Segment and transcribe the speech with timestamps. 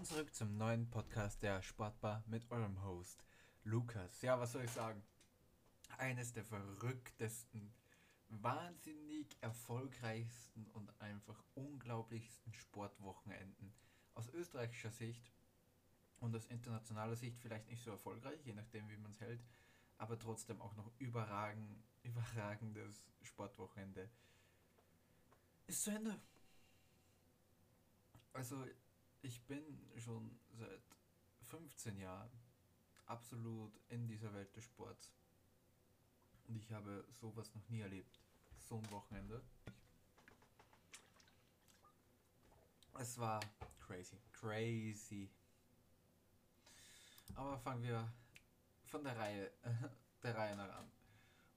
[0.00, 3.22] Willkommen zurück zum neuen Podcast der Sportbar mit eurem Host
[3.64, 4.22] Lukas.
[4.22, 5.02] Ja, was soll ich sagen?
[5.98, 7.70] Eines der verrücktesten,
[8.30, 13.74] wahnsinnig erfolgreichsten und einfach unglaublichsten Sportwochenenden
[14.14, 15.30] aus österreichischer Sicht
[16.18, 19.44] und aus internationaler Sicht vielleicht nicht so erfolgreich, je nachdem wie man es hält,
[19.98, 24.08] aber trotzdem auch noch überragend, überragendes Sportwochenende
[25.66, 26.18] ist zu Ende.
[28.32, 28.64] Also
[29.22, 29.62] ich bin
[29.96, 30.82] schon seit
[31.42, 32.30] 15 Jahren
[33.06, 35.12] absolut in dieser Welt des Sports.
[36.46, 38.20] Und ich habe sowas noch nie erlebt.
[38.58, 39.42] So ein Wochenende.
[42.98, 43.40] Es war
[43.78, 44.18] crazy.
[44.32, 45.30] Crazy.
[47.34, 48.12] Aber fangen wir
[48.86, 49.52] von der Reihe,
[50.22, 50.90] der Reihe nach an.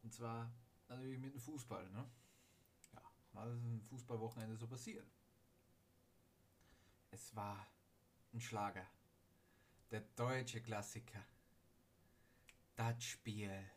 [0.04, 0.52] Und zwar
[0.88, 2.08] natürlich mit dem Fußball, ne?
[2.94, 3.02] Ja,
[3.34, 5.08] was ist ein Fußballwochenende so passiert?
[7.14, 7.68] Es war
[8.34, 8.88] ein Schlager.
[9.92, 11.24] Der deutsche Klassiker.
[12.76, 13.70] Das Spiel.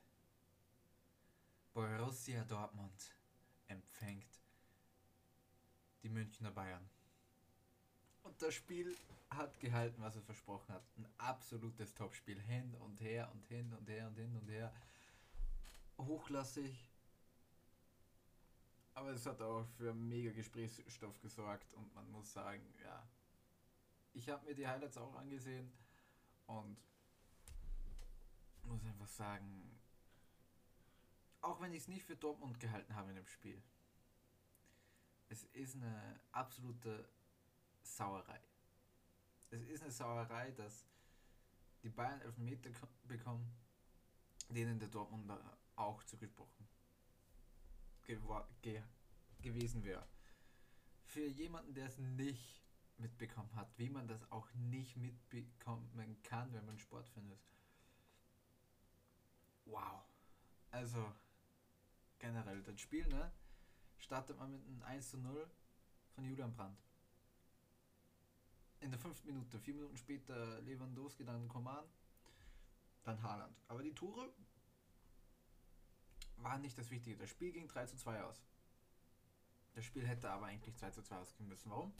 [1.74, 3.14] Borussia Dortmund
[3.66, 4.41] empfängt
[6.02, 6.88] die Münchner Bayern.
[8.22, 8.96] Und das Spiel
[9.28, 10.84] hat gehalten, was es versprochen hat.
[10.96, 12.41] Ein absolutes Topspiel.
[12.41, 14.72] Hin und her und hin und her und hin und her.
[15.98, 16.91] Hochklassig.
[18.94, 23.06] Aber es hat auch für mega Gesprächsstoff gesorgt und man muss sagen, ja,
[24.17, 25.70] ich habe mir die Highlights auch angesehen
[26.47, 26.78] und
[28.62, 29.78] muss einfach sagen,
[31.42, 33.62] auch wenn ich es nicht für Dortmund gehalten habe in dem Spiel,
[35.28, 37.08] es ist eine absolute
[37.83, 38.41] Sauerei.
[39.50, 40.86] Es ist eine Sauerei, dass
[41.83, 42.70] die Bayern Elfmeter
[43.05, 43.55] bekommen,
[44.48, 46.67] denen der Dortmunder auch zugesprochen
[48.03, 48.83] ge
[49.42, 50.06] gewesen wäre.
[51.05, 52.66] Für jemanden, der es nicht
[52.98, 57.47] mitbekommen hat, wie man das auch nicht mitbekommen kann, wenn man Sportfan ist.
[59.66, 60.02] Wow.
[60.70, 61.12] Also,
[62.19, 63.33] generell, das Spiel, ne?
[63.98, 65.51] Startet man mit einem 1 zu 0
[66.14, 66.79] von Julian Brandt.
[68.80, 71.84] In der fünften Minute, vier Minuten später Lewandowski, dann Koman,
[73.05, 73.57] dann Haaland.
[73.68, 74.33] Aber die Tore
[76.36, 77.17] waren nicht das Wichtige.
[77.17, 78.45] Das Spiel ging 3 zu 2 aus.
[79.74, 81.70] Das Spiel hätte aber eigentlich 2 zu 2 ausgehen müssen.
[81.70, 81.92] Warum?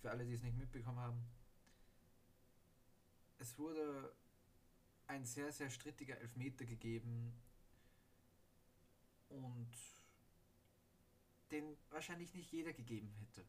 [0.00, 1.24] Für alle, die es nicht mitbekommen haben.
[3.38, 4.12] Es wurde
[5.06, 7.32] ein sehr, sehr strittiger Elfmeter gegeben
[9.28, 9.70] und
[11.50, 13.44] den wahrscheinlich nicht jeder gegeben hätte.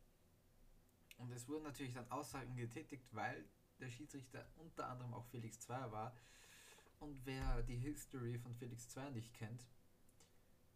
[1.18, 3.44] Und es wurden natürlich dann Aussagen getätigt, weil
[3.80, 6.16] der Schiedsrichter unter anderem auch Felix Zweier war.
[7.00, 9.66] Und wer die History von Felix Zweier nicht kennt,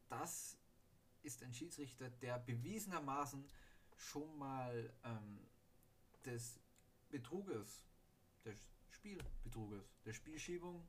[0.10, 0.58] das
[1.22, 3.46] ist ein Schiedsrichter, der bewiesenermaßen
[3.96, 5.40] schon mal ähm,
[6.26, 6.60] des
[7.10, 7.84] Betruges,
[8.46, 10.88] des Spielbetruges, der Spielschiebung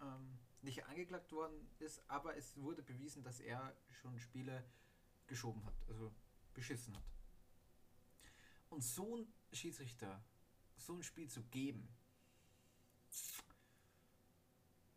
[0.00, 4.64] ähm, nicht angeklagt worden ist, aber es wurde bewiesen, dass er schon Spiele
[5.26, 6.12] geschoben hat, also
[6.54, 7.04] beschissen hat.
[8.68, 10.22] Und so ein Schiedsrichter,
[10.76, 11.88] so ein Spiel zu geben,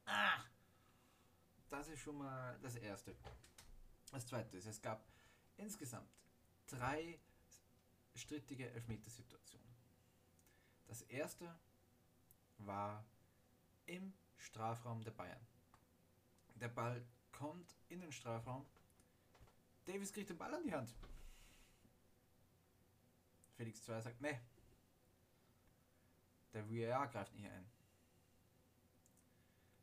[0.06, 0.44] ah,
[1.70, 3.16] das ist schon mal das Erste.
[4.12, 5.08] Das Zweite ist, es gab
[5.58, 6.10] insgesamt
[6.66, 7.20] drei
[8.20, 9.68] strittige Elfmetersituationen.
[10.88, 11.60] Das erste
[12.58, 13.06] war
[13.86, 15.46] im Strafraum der Bayern.
[16.56, 18.66] Der Ball kommt in den Strafraum.
[19.86, 20.94] Davis kriegt den Ball an die Hand.
[23.56, 24.40] Felix 2 sagt, ne.
[26.54, 27.70] Der VAR greift nicht ein.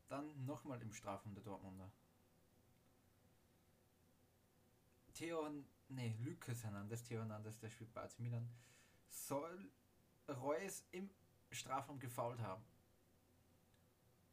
[0.09, 1.91] Dann nochmal im Strafraum der Dortmunder.
[5.15, 5.51] Theo,
[5.89, 8.49] ne, Lucas Hernandez, Theo Hernandez, der spielt bei AC Milan,
[9.09, 9.71] soll
[10.29, 11.11] Reus im
[11.51, 12.65] Strafraum gefault haben.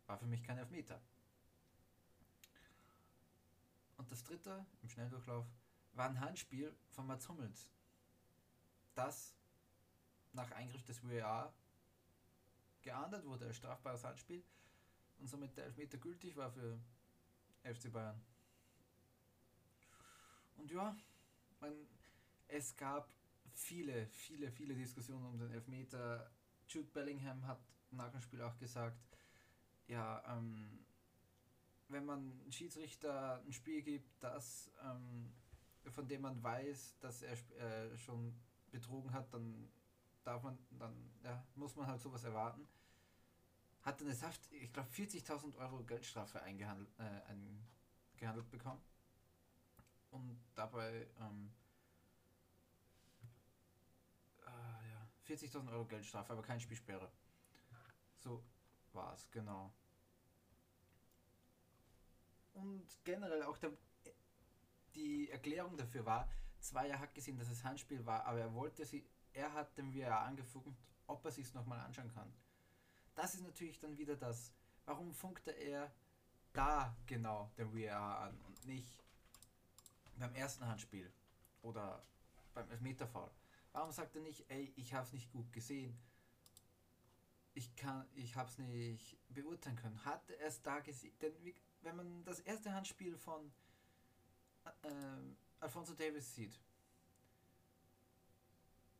[0.07, 1.01] War für mich kein Elfmeter.
[3.97, 5.45] Und das dritte, im Schnelldurchlauf,
[5.93, 7.69] war ein Handspiel von Mats Hummels.
[8.95, 9.35] Das
[10.33, 11.53] nach Eingriff des VAR
[12.81, 14.43] geahndet wurde als strafbares Handspiel
[15.19, 16.79] und somit der Elfmeter gültig war für
[17.63, 18.19] FC Bayern.
[20.57, 20.95] Und ja,
[21.63, 21.87] man,
[22.47, 23.09] es gab
[23.53, 26.29] viele, viele, viele Diskussionen um den Elfmeter.
[26.67, 27.59] Jude Bellingham hat
[27.91, 28.97] nach dem Spiel auch gesagt,
[29.87, 30.85] ja, ähm,
[31.89, 35.31] wenn man einen Schiedsrichter ein Spiel gibt, das, ähm,
[35.91, 38.33] von dem man weiß, dass er äh, schon
[38.71, 39.69] betrogen hat, dann
[40.23, 42.67] darf man, dann ja, muss man halt sowas erwarten.
[43.83, 47.21] Hat dann eine Saft, ich glaube 40.000 Euro Geldstrafe eingehandelt, äh,
[48.15, 48.81] eingehandelt bekommen
[50.13, 51.51] und dabei ähm,
[54.45, 57.11] äh, ja, 40.000 Euro Geldstrafe, aber keine Spielsperre.
[58.19, 58.43] So
[58.93, 59.73] war es, genau.
[62.53, 63.71] Und generell auch der,
[64.95, 69.05] die Erklärung dafür war, Zweier hat gesehen, dass es Handspiel war, aber er wollte sie,
[69.33, 72.31] er hat dem VR angefunkt, ob er sich nochmal anschauen kann.
[73.15, 74.53] Das ist natürlich dann wieder das,
[74.85, 75.91] warum funkte er
[76.53, 79.02] da genau den VR an und nicht
[80.17, 81.11] beim ersten Handspiel
[81.61, 82.03] oder
[82.53, 83.31] beim Elfmeterfall.
[83.71, 85.97] Warum sagt er nicht, ey, ich habe es nicht gut gesehen?
[87.55, 90.03] Ich kann, ich habe es nicht beurteilen können.
[90.05, 91.13] Hat er es da gesehen?
[91.21, 91.33] Denn
[91.81, 93.51] wenn man das erste Handspiel von
[94.83, 94.89] äh,
[95.59, 96.59] Alfonso Davis sieht,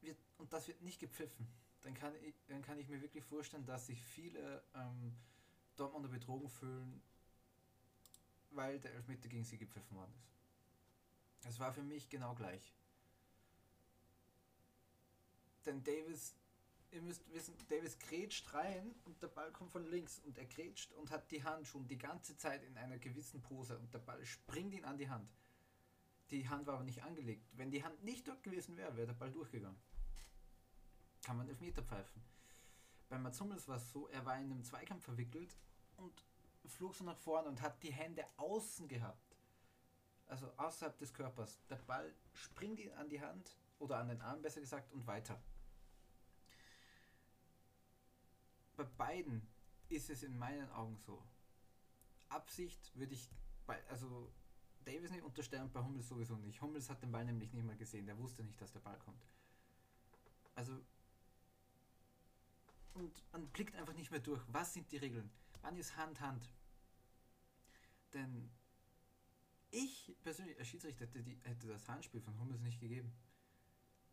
[0.01, 1.47] wird, und das wird nicht gepfiffen,
[1.81, 5.15] dann kann ich, dann kann ich mir wirklich vorstellen, dass sich viele ähm,
[5.75, 7.01] Dortmunder betrogen fühlen,
[8.51, 10.42] weil der Elfmeter gegen sie gepfiffen worden ist.
[11.45, 12.73] Es war für mich genau gleich.
[15.65, 16.35] Denn Davis,
[16.91, 20.91] ihr müsst wissen, Davis grätscht rein und der Ball kommt von links und er grätscht
[20.93, 24.25] und hat die Hand schon die ganze Zeit in einer gewissen Pose und der Ball
[24.25, 25.29] springt ihn an die Hand.
[26.31, 27.47] Die Hand war aber nicht angelegt.
[27.53, 29.79] Wenn die Hand nicht dort gewesen wäre, wäre der Ball durchgegangen.
[31.21, 32.21] Kann man Elfmeter pfeifen.
[33.07, 35.55] Bei Mats Hummels war es so, er war in einem Zweikampf verwickelt
[35.97, 36.25] und
[36.65, 39.22] flog so nach vorne und hat die Hände außen gehabt.
[40.27, 41.59] Also außerhalb des Körpers.
[41.69, 45.41] Der Ball springt ihn an die Hand oder an den Arm besser gesagt und weiter.
[48.75, 49.47] Bei beiden
[49.89, 51.21] ist es in meinen Augen so.
[52.29, 53.29] Absicht würde ich
[53.67, 54.31] bei, also
[54.85, 56.61] Davis nicht unterstellen, bei Hummels sowieso nicht.
[56.61, 59.23] Hummels hat den Ball nämlich nicht mal gesehen, der wusste nicht, dass der Ball kommt.
[60.55, 60.81] Also
[62.93, 64.41] und man blickt einfach nicht mehr durch.
[64.47, 65.31] Was sind die Regeln?
[65.61, 66.49] Wann ist Hand Hand?
[68.13, 68.51] Denn
[69.73, 73.11] ich persönlich als Schiedsrichter hätte, die, hätte das Handspiel von Hummels nicht gegeben.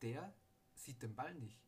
[0.00, 0.34] Der
[0.74, 1.60] sieht den Ball nicht.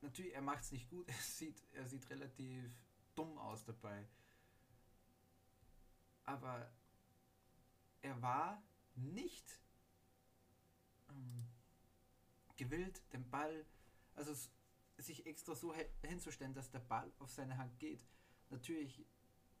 [0.00, 1.06] Natürlich, er macht es nicht gut.
[1.08, 2.76] Er sieht, er sieht relativ
[3.14, 4.08] dumm aus dabei.
[6.24, 6.72] Aber
[8.00, 8.62] er war
[8.96, 9.60] nicht
[11.08, 11.46] ähm,
[12.56, 13.64] gewillt, den Ball,
[14.14, 14.34] also
[14.98, 18.04] sich extra so hinzustellen, dass der Ball auf seine Hand geht.
[18.50, 19.06] Natürlich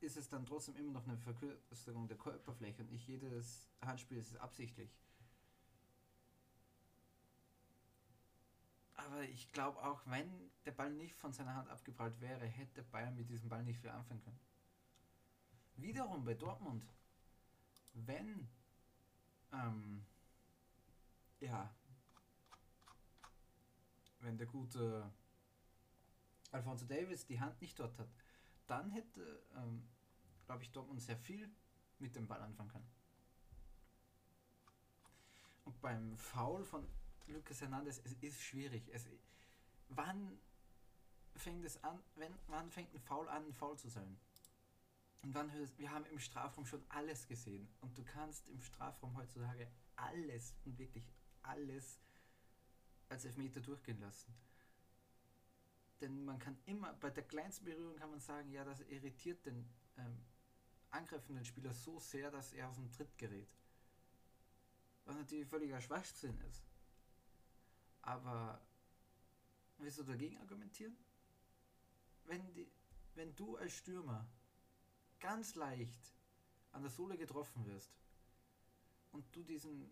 [0.02, 4.36] ist es dann trotzdem immer noch eine Verkürzung der Körperfläche und nicht jedes Handspiel ist
[4.36, 4.90] absichtlich.
[8.94, 13.16] Aber ich glaube auch, wenn der Ball nicht von seiner Hand abgeprallt wäre, hätte Bayern
[13.16, 14.40] mit diesem Ball nicht viel anfangen können.
[15.76, 16.84] Wiederum bei Dortmund,
[17.94, 18.48] wenn
[19.52, 20.04] ähm,
[21.40, 21.70] ja,
[24.20, 25.10] wenn der gute
[26.52, 28.08] Alfonso Davis die Hand nicht dort hat,
[28.66, 29.82] dann hätte, ähm,
[30.52, 31.50] glaube ich, Dortmund sehr viel
[31.98, 32.90] mit dem Ball anfangen können.
[35.64, 36.86] Und beim Foul von
[37.26, 38.86] Lucas Hernandez, es ist schwierig.
[38.92, 39.08] Es,
[39.88, 40.38] wann
[41.36, 44.18] fängt es an, wenn, wann fängt ein Foul an, ein Foul zu sein?
[45.22, 47.66] Und wann hörst, wir haben im Strafraum schon alles gesehen.
[47.80, 49.66] Und du kannst im Strafraum heutzutage
[49.96, 51.08] alles und wirklich
[51.40, 51.98] alles
[53.08, 54.34] als Elfmeter durchgehen lassen.
[56.02, 59.66] Denn man kann immer, bei der kleinsten Berührung kann man sagen, ja, das irritiert den
[59.96, 60.18] ähm,
[60.92, 63.48] angreifenden Spieler so sehr, dass er aus dem Tritt gerät.
[65.04, 66.62] Was natürlich völliger Schwachsinn ist.
[68.02, 68.60] Aber
[69.78, 70.96] willst du dagegen argumentieren?
[72.26, 72.68] Wenn, die,
[73.14, 74.26] wenn du als Stürmer
[75.18, 76.12] ganz leicht
[76.72, 77.90] an der Sohle getroffen wirst
[79.12, 79.90] und du diesen,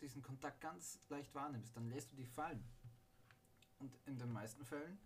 [0.00, 2.62] diesen Kontakt ganz leicht wahrnimmst, dann lässt du dich fallen.
[3.78, 4.98] Und in den meisten Fällen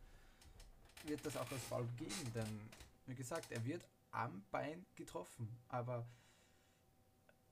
[1.05, 2.61] wird das auch als Foul geben, denn
[3.07, 5.59] wie gesagt, er wird am Bein getroffen.
[5.69, 6.07] Aber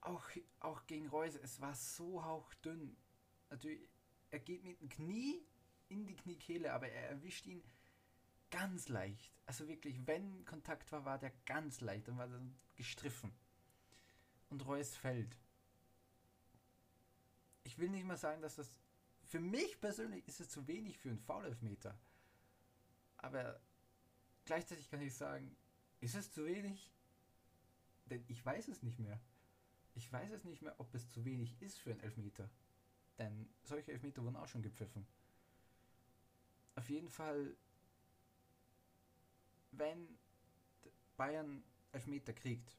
[0.00, 0.28] auch,
[0.60, 2.96] auch gegen Reus, es war so hauchdünn.
[3.50, 3.80] Natürlich,
[4.30, 5.44] er geht mit dem Knie
[5.88, 7.62] in die Kniekehle, aber er erwischt ihn
[8.50, 9.32] ganz leicht.
[9.46, 13.32] Also wirklich, wenn Kontakt war, war der ganz leicht und war dann gestriffen.
[14.48, 15.36] Und Reus fällt.
[17.64, 18.72] Ich will nicht mal sagen, dass das
[19.24, 21.96] für mich persönlich ist es zu wenig für einen Foul-Elfmeter.
[23.18, 23.60] Aber
[24.44, 25.56] gleichzeitig kann ich sagen,
[26.00, 26.90] ist es zu wenig?
[28.07, 29.21] Denn ich weiß es nicht mehr.
[29.95, 32.50] Ich weiß es nicht mehr, ob es zu wenig ist für einen Elfmeter.
[33.19, 35.07] Denn solche Elfmeter wurden auch schon gepfiffen.
[36.75, 37.54] Auf jeden Fall,
[39.73, 40.19] wenn
[41.16, 42.76] Bayern Elfmeter kriegt,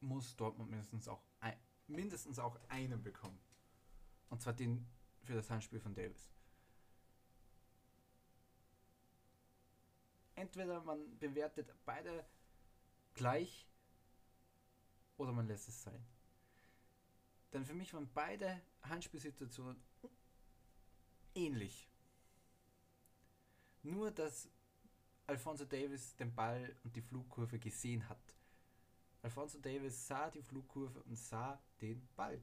[0.00, 3.38] muss Dortmund mindestens auch, ein, mindestens auch einen bekommen.
[4.28, 4.86] Und zwar den
[5.22, 6.35] für das Handspiel von Davis.
[10.36, 12.24] Entweder man bewertet beide
[13.14, 13.66] gleich
[15.16, 16.06] oder man lässt es sein.
[17.52, 19.82] Denn für mich waren beide Handspielsituationen
[21.34, 21.88] ähnlich.
[23.82, 24.48] Nur, dass
[25.26, 28.36] Alfonso Davis den Ball und die Flugkurve gesehen hat.
[29.22, 32.40] Alfonso Davis sah die Flugkurve und sah den Ball.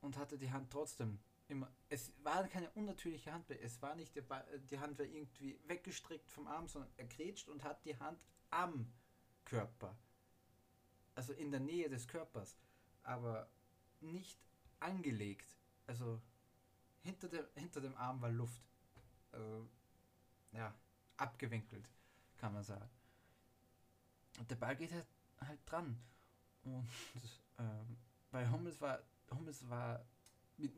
[0.00, 1.20] Und hatte die Hand trotzdem
[1.52, 1.70] immer.
[1.88, 6.46] Es war keine unnatürliche Hand, es war nicht Ball, die Hand war irgendwie weggestreckt vom
[6.46, 8.92] Arm, sondern er grätscht und hat die Hand am
[9.44, 9.96] Körper.
[11.14, 12.56] Also in der Nähe des Körpers,
[13.02, 13.48] aber
[14.00, 14.38] nicht
[14.80, 15.56] angelegt.
[15.86, 16.20] Also
[17.02, 18.62] hinter, der, hinter dem Arm war Luft.
[19.30, 19.68] Also,
[20.52, 20.74] ja,
[21.16, 21.88] abgewinkelt,
[22.38, 22.88] kann man sagen.
[24.38, 25.06] Und der Ball geht halt,
[25.40, 25.98] halt dran.
[26.64, 26.88] Und
[27.58, 27.96] ähm,
[28.30, 30.04] bei Hummels war, Hummels war
[30.56, 30.74] mit,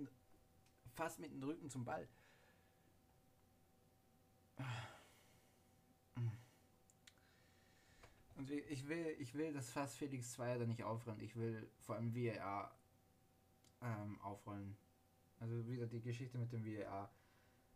[0.94, 2.08] fast mit dem Rücken zum Ball.
[8.36, 11.20] Und ich will, ich will das fast Felix 2 da nicht aufräumen.
[11.20, 12.76] Ich will vor allem VAR
[13.80, 14.76] ähm, aufrollen.
[15.40, 17.10] Also wieder die Geschichte mit dem VAR.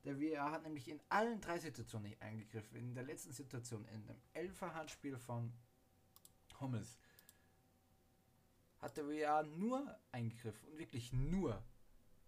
[0.05, 2.77] Der VAR hat nämlich in allen drei Situationen nicht eingegriffen.
[2.77, 5.53] In der letzten Situation, in dem Elfer Handspiel von
[6.61, 6.99] Hummels,
[8.81, 11.63] hat der VAR nur eingegriffen und wirklich nur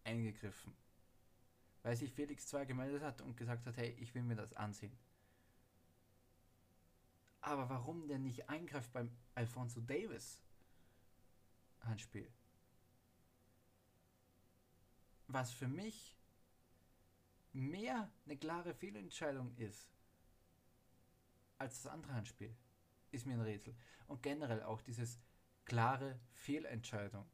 [0.05, 0.75] eingegriffen.
[1.83, 4.97] Weil sich Felix 2 gemeldet hat und gesagt hat, hey, ich will mir das ansehen.
[7.41, 10.43] Aber warum denn nicht eingreift beim Alfonso Davis
[11.81, 12.31] Handspiel?
[15.27, 16.19] Was für mich
[17.53, 19.89] mehr eine klare Fehlentscheidung ist
[21.59, 22.55] als das andere Handspiel,
[23.11, 23.75] ist mir ein Rätsel.
[24.07, 25.19] Und generell auch dieses
[25.65, 27.27] klare Fehlentscheidung.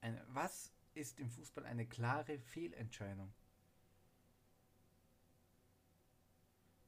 [0.00, 3.32] Eine, was ist im Fußball eine klare Fehlentscheidung?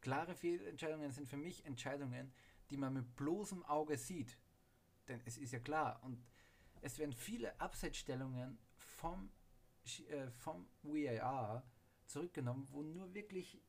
[0.00, 2.32] Klare Fehlentscheidungen sind für mich Entscheidungen,
[2.70, 4.38] die man mit bloßem Auge sieht.
[5.08, 6.24] Denn es ist ja klar und
[6.80, 9.30] es werden viele Abseitsstellungen vom,
[10.08, 11.64] äh, vom VAR
[12.06, 13.60] zurückgenommen, wo nur wirklich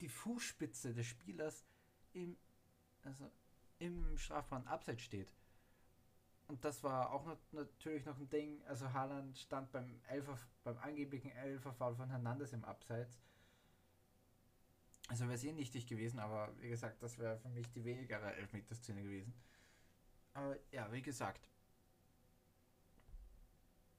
[0.00, 1.64] die Fußspitze des Spielers
[2.12, 2.36] im,
[3.02, 3.30] also
[3.78, 5.32] im strafbaren Abseits steht.
[6.48, 8.62] Und das war auch noch, natürlich noch ein Ding.
[8.64, 13.20] Also Haaland stand beim, Elfer, beim angeblichen Elferfall von Hernandez im Abseits.
[15.08, 18.34] Also wäre es eh nichtig gewesen, aber wie gesagt, das wäre für mich die wenigere
[18.34, 19.34] Elfmeterszene gewesen.
[20.34, 21.50] Aber ja, wie gesagt,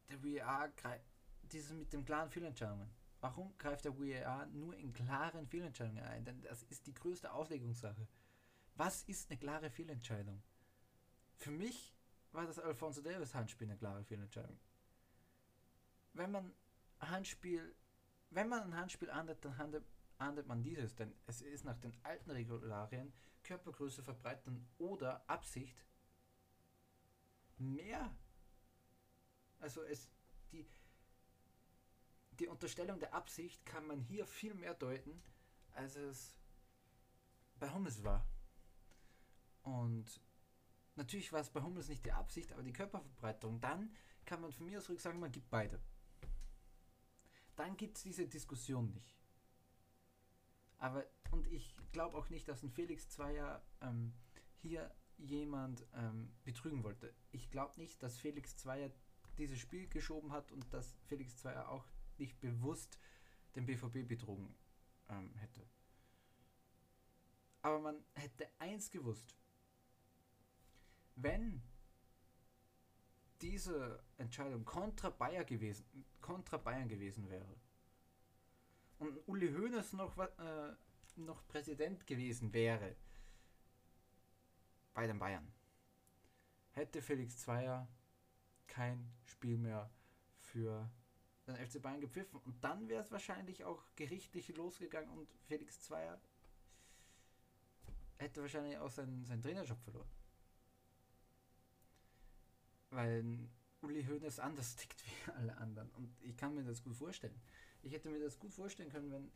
[0.09, 1.05] der VAR greift
[1.43, 2.89] dieses mit den klaren Fehlentscheidungen.
[3.21, 6.25] Warum greift der VAR nur in klaren Fehlentscheidungen ein?
[6.25, 8.07] Denn das ist die größte Auslegungssache.
[8.75, 10.41] Was ist eine klare Fehlentscheidung?
[11.35, 11.98] Für mich
[12.31, 14.59] war das Alfonso Davis Handspiel eine klare Fehlentscheidung.
[16.13, 16.53] Wenn man
[16.99, 17.75] Handspiel,
[18.29, 19.85] wenn man ein Handspiel ahndet, dann handelt
[20.17, 25.85] ahndet man dieses, denn es ist nach den alten Regularien Körpergröße verbreitern oder Absicht
[27.57, 28.13] mehr.
[29.59, 30.09] Also es
[30.51, 30.67] die
[32.39, 35.21] die Unterstellung der Absicht kann man hier viel mehr deuten,
[35.73, 36.35] als es
[37.59, 38.25] bei Hummels war.
[39.63, 40.21] Und
[40.99, 43.59] natürlich war es bei Hummels nicht die Absicht, aber die Körperverbreiterung.
[43.59, 43.91] Dann
[44.25, 45.79] kann man von mir aus ruhig sagen, man gibt beide.
[47.55, 49.17] Dann gibt es diese Diskussion nicht.
[50.77, 54.13] Aber, und ich glaube auch nicht, dass ein Felix Zweier ähm,
[54.61, 57.13] hier jemand ähm, betrügen wollte.
[57.31, 58.91] Ich glaube nicht, dass Felix Zweier
[59.37, 61.85] dieses Spiel geschoben hat und dass Felix Zweier auch
[62.17, 62.99] nicht bewusst
[63.55, 64.55] den BVB betrogen
[65.09, 65.65] ähm, hätte.
[67.61, 69.35] Aber man hätte eins gewusst.
[71.21, 71.61] Wenn
[73.41, 75.85] diese Entscheidung kontra Bayern gewesen,
[76.21, 77.55] kontra Bayern gewesen wäre,
[78.99, 80.75] und Uli Hoeneß noch, äh,
[81.17, 82.95] noch Präsident gewesen wäre
[84.93, 85.51] bei den Bayern,
[86.71, 87.87] hätte Felix Zweier
[88.67, 89.89] kein Spiel mehr
[90.37, 90.89] für
[91.47, 92.39] den FC Bayern gepfiffen.
[92.45, 96.21] Und dann wäre es wahrscheinlich auch gerichtlich losgegangen und Felix Zweier
[98.17, 100.18] hätte wahrscheinlich auch seinen, seinen Trainerjob verloren.
[102.89, 103.49] Weil
[103.81, 105.89] Uli Hoeneß anders tickt wie alle anderen.
[105.91, 107.39] Und ich kann mir das gut vorstellen.
[107.81, 109.31] Ich hätte mir das gut vorstellen können, wenn,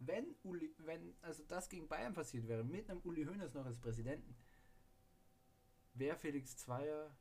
[0.00, 3.78] wenn Uli, wenn also das gegen Bayern passiert wäre, mit einem Uli Hoeneß noch als
[3.78, 4.34] Präsidenten,
[5.94, 7.16] wäre Felix Zweier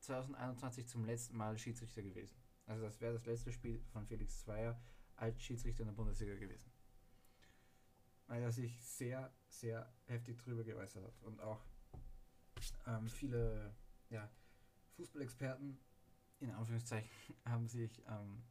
[0.00, 2.36] 2021 zum letzten Mal Schiedsrichter gewesen.
[2.66, 4.80] Also das wäre das letzte Spiel von Felix Zweier
[5.16, 6.70] als Schiedsrichter in der Bundesliga gewesen.
[8.26, 11.22] Weil er sich sehr, sehr heftig drüber geäußert hat.
[11.22, 11.64] Und auch
[12.86, 13.74] ähm, viele
[14.10, 14.30] ja,
[14.98, 15.78] Fußballexperten,
[16.40, 17.08] in Anführungszeichen,
[17.46, 18.42] haben sich ähm,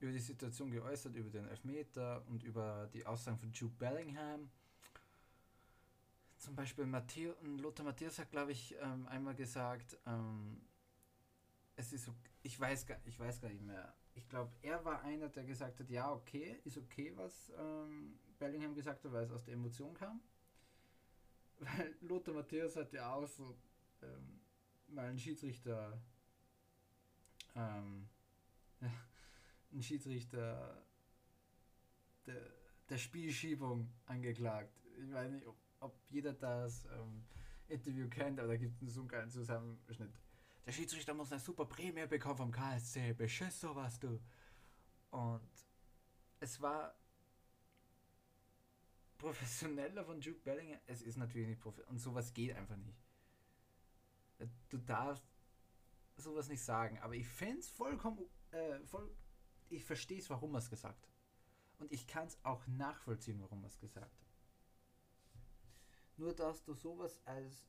[0.00, 4.50] über die Situation geäußert, über den Elfmeter und über die Aussagen von Jude Bellingham.
[6.38, 10.62] Zum Beispiel Matthäus, Lothar Matthäus hat, glaube ich, ähm, einmal gesagt, ähm,
[11.76, 12.10] es ist,
[12.42, 13.94] ich weiß gar, ich weiß gar nicht mehr.
[14.14, 18.74] Ich glaube, er war einer, der gesagt hat, ja, okay, ist okay, was ähm, Bellingham
[18.74, 20.20] gesagt hat, weil es aus der Emotion kam.
[21.58, 23.54] Weil Lothar Matthäus hat ja auch so
[24.00, 24.39] ähm,
[24.92, 26.00] mal einen Schiedsrichter,
[27.54, 28.08] ähm,
[28.80, 28.90] ja,
[29.72, 30.84] einen Schiedsrichter
[32.26, 32.40] der,
[32.88, 34.74] der Spielschiebung angeklagt.
[34.98, 37.24] Ich weiß nicht, ob, ob jeder das ähm,
[37.68, 40.12] Interview kennt, aber da gibt es so einen geilen Zusammenschnitt.
[40.66, 43.14] Der Schiedsrichter muss eine super Prämie bekommen vom KSC.
[43.14, 44.20] Beschiss sowas, du.
[45.10, 45.48] Und
[46.40, 46.94] es war
[49.18, 50.80] professioneller von Jude Bellingham.
[50.86, 51.92] Es ist natürlich nicht professionell.
[51.92, 52.98] Und sowas geht einfach nicht.
[54.68, 55.24] Du darfst
[56.16, 56.98] sowas nicht sagen.
[57.00, 58.18] Aber ich fände es vollkommen.
[58.50, 59.10] Äh, voll,
[59.68, 61.14] ich verstehe es, warum er es gesagt hat.
[61.78, 64.30] Und ich kann es auch nachvollziehen, warum er es gesagt hat.
[66.16, 67.64] Nur dass du sowas als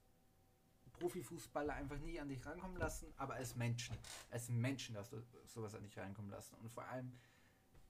[0.94, 3.98] Profifußballer einfach nie an dich rankommen lassen, aber als Menschen,
[4.30, 6.56] als Menschen darfst du sowas an dich reinkommen lassen.
[6.56, 7.18] Und vor allem,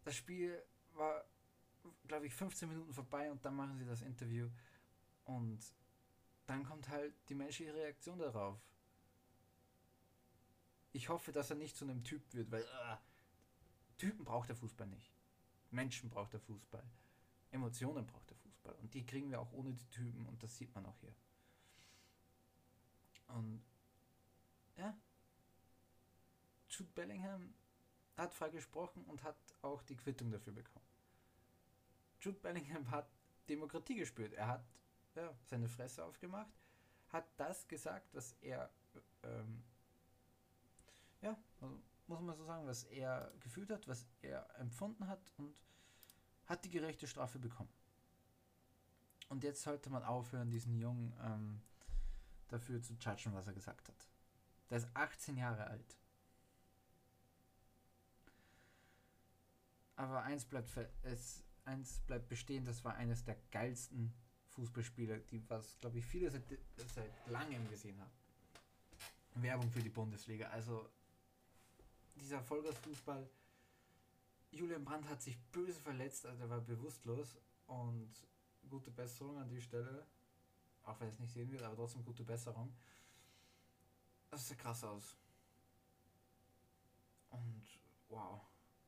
[0.03, 1.25] das Spiel war,
[2.07, 4.49] glaube ich, 15 Minuten vorbei und dann machen sie das Interview
[5.25, 5.59] und
[6.45, 8.59] dann kommt halt die menschliche Reaktion darauf.
[10.93, 12.97] Ich hoffe, dass er nicht zu einem Typ wird, weil äh,
[13.97, 15.11] Typen braucht der Fußball nicht.
[15.71, 16.83] Menschen braucht der Fußball.
[17.51, 18.73] Emotionen braucht der Fußball.
[18.75, 21.15] Und die kriegen wir auch ohne die Typen und das sieht man auch hier.
[23.27, 23.63] Und
[24.75, 24.97] ja,
[26.69, 27.53] Jude Bellingham
[28.17, 30.85] hat frei gesprochen und hat auch die Quittung dafür bekommen.
[32.19, 33.09] Jude Bellingham hat
[33.49, 34.33] Demokratie gespürt.
[34.33, 34.65] Er hat
[35.15, 36.51] ja, seine Fresse aufgemacht,
[37.09, 38.69] hat das gesagt, was er,
[39.23, 39.63] ähm,
[41.21, 45.61] ja, also muss man so sagen, was er gefühlt hat, was er empfunden hat und
[46.45, 47.71] hat die gerechte Strafe bekommen.
[49.29, 51.61] Und jetzt sollte man aufhören, diesen Jungen ähm,
[52.49, 54.09] dafür zu judgen, was er gesagt hat.
[54.69, 55.97] Der ist 18 Jahre alt.
[59.95, 60.69] Aber eins bleibt,
[61.03, 64.13] es, eins bleibt bestehen, das war eines der geilsten
[64.47, 66.43] Fußballspieler, die was, glaube ich, viele seit,
[66.93, 68.11] seit langem gesehen haben.
[69.35, 70.47] Werbung für die Bundesliga.
[70.49, 70.89] Also
[72.21, 73.29] dieser Vollgasfußball.
[74.51, 78.11] Julian Brandt hat sich böse verletzt, also er war bewusstlos und
[78.69, 80.05] gute Besserung an die Stelle.
[80.83, 82.73] Auch wenn es nicht sehen wird, aber trotzdem gute Besserung.
[84.29, 85.15] Das sieht krass aus.
[87.29, 87.63] Und
[88.09, 88.41] wow.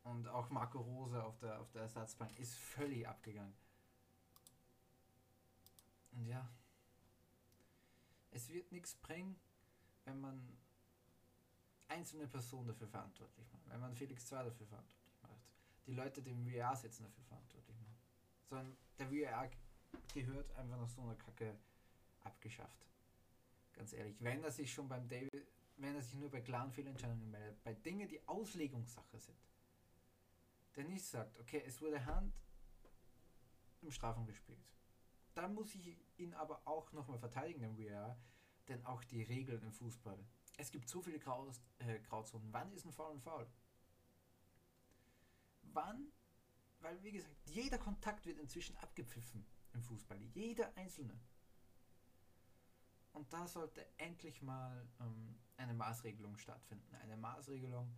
[0.04, 3.54] Und auch Marco Rose auf der, auf der Ersatzbank ist völlig abgegangen.
[6.12, 6.50] Und ja.
[8.32, 9.40] Es wird nichts bringen,
[10.06, 10.58] wenn man
[11.94, 13.70] einzelne Personen dafür verantwortlich macht.
[13.70, 15.42] Wenn man Felix 2 dafür verantwortlich macht.
[15.86, 17.98] Die Leute, die im VR sitzen, dafür verantwortlich macht.
[18.50, 19.50] Sondern der VR
[20.14, 21.56] gehört einfach nach so einer Kacke
[22.24, 22.86] abgeschafft.
[23.74, 27.32] Ganz ehrlich, wenn er sich schon beim David, wenn er sich nur bei klaren Fehlentscheidungen
[27.32, 29.38] meldet, bei Dingen, die Auslegungssache sind,
[30.76, 32.34] der nicht sagt, okay, es wurde Hand
[33.82, 34.64] im Strafraum gespielt.
[35.34, 38.18] Dann muss ich ihn aber auch nochmal verteidigen, den VR,
[38.68, 40.18] denn auch die Regeln im Fußball.
[40.58, 42.52] Es gibt so viele Graus, äh, Grauzonen.
[42.54, 43.48] Wann ist ein Foul ein Foul?
[45.64, 46.12] Wann?
[46.80, 50.20] Weil, wie gesagt, jeder Kontakt wird inzwischen abgepfiffen im Fußball.
[50.34, 51.20] Jeder einzelne.
[53.14, 56.96] Und da sollte endlich mal ähm, eine Maßregelung stattfinden.
[56.96, 57.96] Eine Maßregelung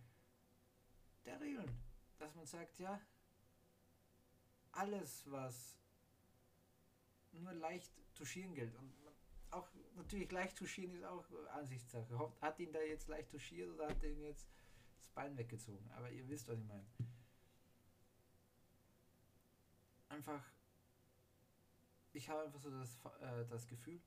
[1.24, 1.70] der Regeln.
[2.18, 3.00] Dass man sagt, ja,
[4.72, 5.78] alles, was
[7.32, 8.74] nur leicht touchieren gilt.
[8.76, 8.92] Und
[9.50, 12.32] auch natürlich leicht touchieren ist auch Ansichtssache.
[12.40, 14.48] Hat ihn da jetzt leicht touchiert oder hat er ihn jetzt
[14.96, 15.90] das Bein weggezogen?
[15.92, 16.86] Aber ihr wisst, was ich meine.
[20.08, 20.42] Einfach,
[22.12, 24.00] ich habe einfach so das, äh, das Gefühl,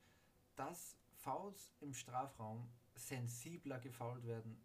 [0.56, 4.63] dass Fouls im Strafraum sensibler gefault werden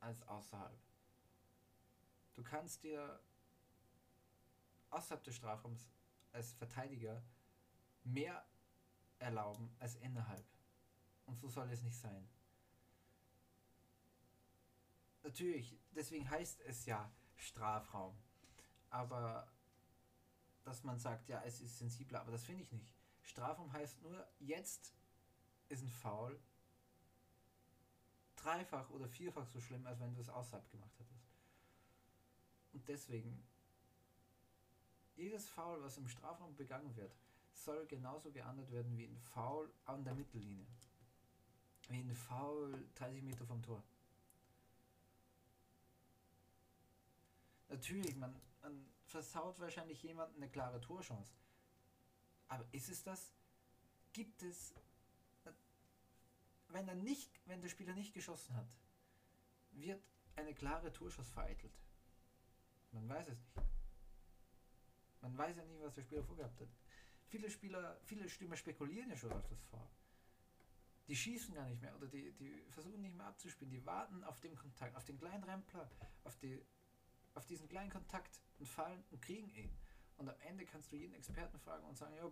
[0.00, 0.78] als außerhalb.
[2.34, 3.20] Du kannst dir
[4.90, 5.90] außerhalb des Strafraums
[6.32, 7.22] als Verteidiger
[8.04, 8.44] mehr
[9.20, 10.44] erlauben als innerhalb.
[11.26, 12.28] Und so soll es nicht sein.
[15.22, 18.16] Natürlich, deswegen heißt es ja Strafraum.
[18.88, 19.50] Aber
[20.64, 22.86] dass man sagt, ja, es ist sensibler, aber das finde ich nicht.
[23.22, 24.94] Strafraum heißt nur, jetzt
[25.68, 26.40] ist ein Foul
[28.36, 31.28] dreifach oder vierfach so schlimm, als wenn du es außerhalb gemacht hättest.
[32.72, 33.46] Und deswegen,
[35.16, 37.14] jedes Foul, was im Strafraum begangen wird,
[37.64, 40.66] soll genauso geahndet werden wie ein Foul an der Mittellinie.
[41.88, 43.82] Wie ein Foul 30 Meter vom Tor.
[47.68, 51.32] Natürlich, man, man versaut wahrscheinlich jemanden eine klare Torchance.
[52.48, 53.32] Aber ist es das?
[54.12, 54.74] Gibt es,
[56.68, 58.68] wenn er nicht, wenn der Spieler nicht geschossen hat,
[59.72, 60.02] wird
[60.36, 61.72] eine klare Torschuss vereitelt.
[62.92, 63.70] Man weiß es nicht.
[65.20, 66.68] Man weiß ja nicht, was der Spieler vorgehabt hat.
[67.30, 69.88] Viele Spieler, viele Stürmer spekulieren ja schon auf das Vor.
[71.06, 73.70] Die schießen gar nicht mehr oder die, die versuchen nicht mehr abzuspielen.
[73.70, 75.88] Die warten auf den Kontakt, auf den kleinen Rempler,
[76.24, 76.60] auf, die,
[77.34, 79.70] auf diesen kleinen Kontakt und fallen und kriegen ihn.
[80.16, 82.28] Und am Ende kannst du jeden Experten fragen und sagen, ja,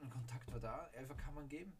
[0.00, 1.76] ein Kontakt war da, Elfer kann man geben.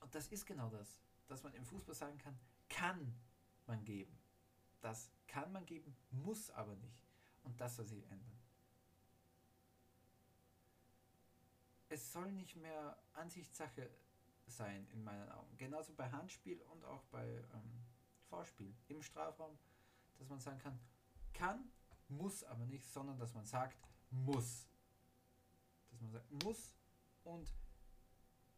[0.00, 2.38] Und das ist genau das, dass man im Fußball sagen kann,
[2.70, 3.14] kann
[3.66, 4.18] man geben.
[4.80, 7.06] Das kann man geben, muss aber nicht.
[7.42, 8.41] Und das soll sich ändern.
[11.92, 13.90] Es soll nicht mehr Ansichtssache
[14.46, 15.54] sein, in meinen Augen.
[15.58, 17.84] Genauso bei Handspiel und auch bei ähm,
[18.30, 19.58] Vorspiel im Strafraum,
[20.18, 20.80] dass man sagen kann,
[21.34, 21.70] kann,
[22.08, 23.76] muss aber nicht, sondern dass man sagt,
[24.10, 24.70] muss.
[25.90, 26.74] Dass man sagt, muss
[27.24, 27.52] und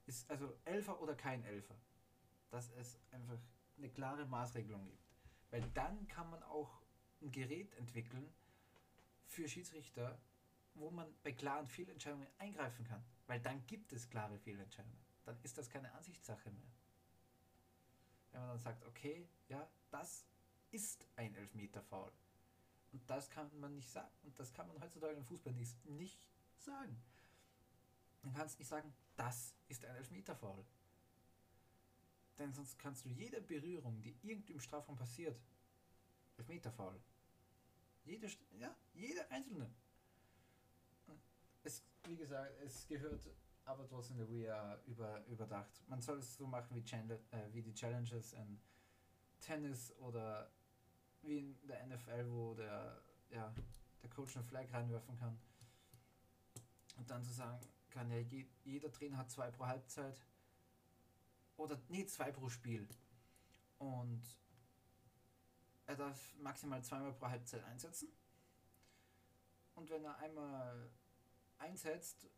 [0.07, 1.75] ist also Elfer oder kein Elfer.
[2.51, 3.41] Dass es einfach
[3.77, 5.03] eine klare Maßregelung gibt.
[5.51, 6.83] Weil dann kann man auch
[7.21, 8.33] ein Gerät entwickeln
[9.27, 10.21] für Schiedsrichter,
[10.75, 13.05] wo man bei klaren Fehlentscheidungen eingreifen kann.
[13.27, 14.99] Weil dann gibt es klare Fehlentscheidungen.
[15.25, 16.73] Dann ist das keine Ansichtssache mehr.
[18.31, 20.27] Wenn man dann sagt, okay, ja, das
[20.71, 22.13] ist ein Elfmeter-Foul.
[22.93, 24.13] Und das kann man nicht sagen.
[24.23, 26.27] Und das kann man heutzutage im Fußball nicht, nicht
[26.59, 26.97] sagen.
[28.23, 30.65] Man kann es nicht sagen, das ist ein Elfmeter-Foul.
[32.39, 35.41] Denn sonst kannst du jede Berührung, die irgendwie im Strafraum passiert,
[36.39, 37.01] Elfmeter-Foul.
[38.05, 39.71] Jede, ja, jede einzelne.
[41.63, 43.29] Es, wie gesagt, es gehört
[43.65, 45.83] aber trotzdem der VR über, überdacht.
[45.89, 48.61] Man soll es so machen wie, Channel, äh, wie die Challenges in
[49.41, 50.51] Tennis oder
[51.23, 53.53] wie in der NFL, wo der, ja,
[54.03, 55.39] der Coach eine Flag reinwerfen kann.
[56.97, 57.59] Und dann zu sagen
[57.91, 60.21] kann, ja, je, jeder Trainer hat zwei pro Halbzeit.
[61.57, 62.87] Oder, nee, zwei pro Spiel.
[63.79, 64.23] Und
[65.87, 68.09] er darf maximal zweimal pro Halbzeit einsetzen.
[69.75, 70.91] Und wenn er einmal
[71.59, 72.29] einsetzt,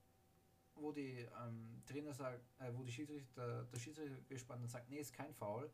[0.74, 4.98] wo die ähm, Trainer sagt, äh, wo die Schiedsrichter, der Schiedsrichter gespannt und sagt, nee,
[4.98, 5.70] ist kein Foul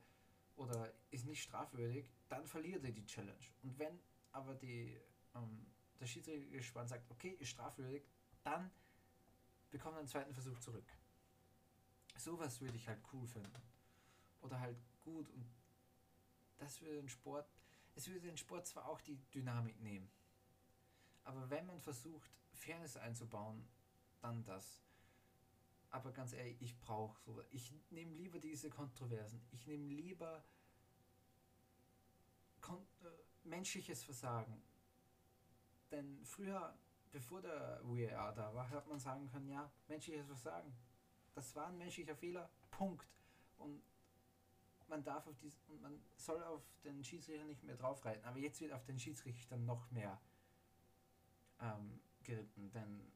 [0.57, 3.45] oder ist nicht strafwürdig, dann verliert er die Challenge.
[3.63, 3.99] Und wenn
[4.33, 5.01] aber die,
[5.35, 5.67] ähm,
[6.01, 8.05] der Schiedsrichter gespannt sagt, okay, ist strafwürdig,
[8.43, 8.71] dann
[9.71, 10.87] bekommt er einen zweiten Versuch zurück.
[12.17, 13.63] Sowas würde ich halt cool finden.
[14.43, 15.47] Oder halt gut und
[16.59, 17.49] das würde den Sport,
[17.95, 20.11] es würde den Sport zwar auch die Dynamik nehmen,
[21.25, 22.31] aber wenn man versucht,
[22.63, 23.69] Fairness einzubauen,
[24.21, 24.83] dann das.
[25.91, 27.43] Aber ganz ehrlich, ich brauche so.
[27.51, 29.43] Ich nehme lieber diese Kontroversen.
[29.51, 30.43] Ich nehme lieber
[32.61, 34.63] kon äh, menschliches Versagen.
[35.91, 36.75] Denn früher,
[37.11, 40.73] bevor der VAR da war, hat man sagen können, ja, menschliches Versagen.
[41.35, 42.49] Das war ein menschlicher Fehler.
[42.71, 43.07] Punkt.
[43.59, 43.83] Und
[44.89, 48.25] man darf auf dies, und man soll auf den Schiedsrichter nicht mehr draufreiten.
[48.25, 50.19] Aber jetzt wird auf den Schiedsrichter noch mehr
[51.61, 53.13] ähm, geritten, denn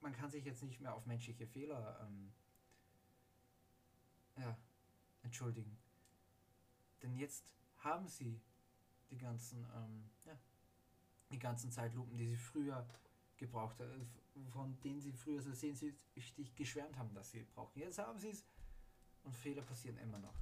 [0.00, 2.32] man kann sich jetzt nicht mehr auf menschliche Fehler ähm,
[4.36, 4.56] ja,
[5.22, 5.78] entschuldigen.
[7.02, 7.44] Denn jetzt
[7.78, 8.40] haben sie
[9.10, 10.38] die ganzen, ähm, ja,
[11.30, 12.86] die ganzen Zeitlupen, die sie früher
[13.36, 14.08] gebraucht haben,
[14.52, 17.78] von denen sie früher so sehnsüchtig geschwärmt haben, dass sie brauchen.
[17.78, 18.44] Jetzt haben sie es
[19.24, 20.34] und Fehler passieren immer noch.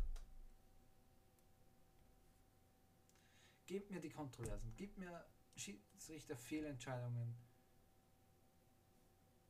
[3.66, 5.24] Gebt mir die Kontroversen, gebt mir
[5.60, 7.36] Schiedsrichter Fehlentscheidungen,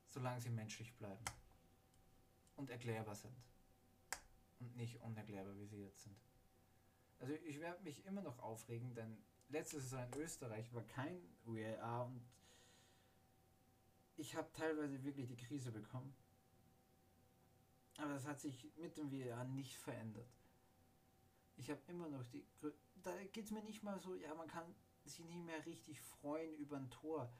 [0.09, 1.25] solange sie menschlich bleiben
[2.57, 3.37] und erklärbar sind
[4.59, 6.16] und nicht unerklärbar, wie sie jetzt sind.
[7.20, 12.03] Also ich werde mich immer noch aufregen, denn letztes Jahr in Österreich war kein UEA
[12.03, 12.29] und
[14.16, 16.14] ich habe teilweise wirklich die Krise bekommen.
[17.99, 20.29] Aber das hat sich mit dem WEA nicht verändert.
[21.57, 22.46] Ich habe immer noch die.
[23.03, 26.55] Da geht es mir nicht mal so, ja, man kann sich nicht mehr richtig freuen
[26.57, 27.33] über ein Tor.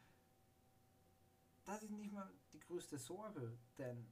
[1.65, 4.07] Das ist nicht mal die größte Sorge, denn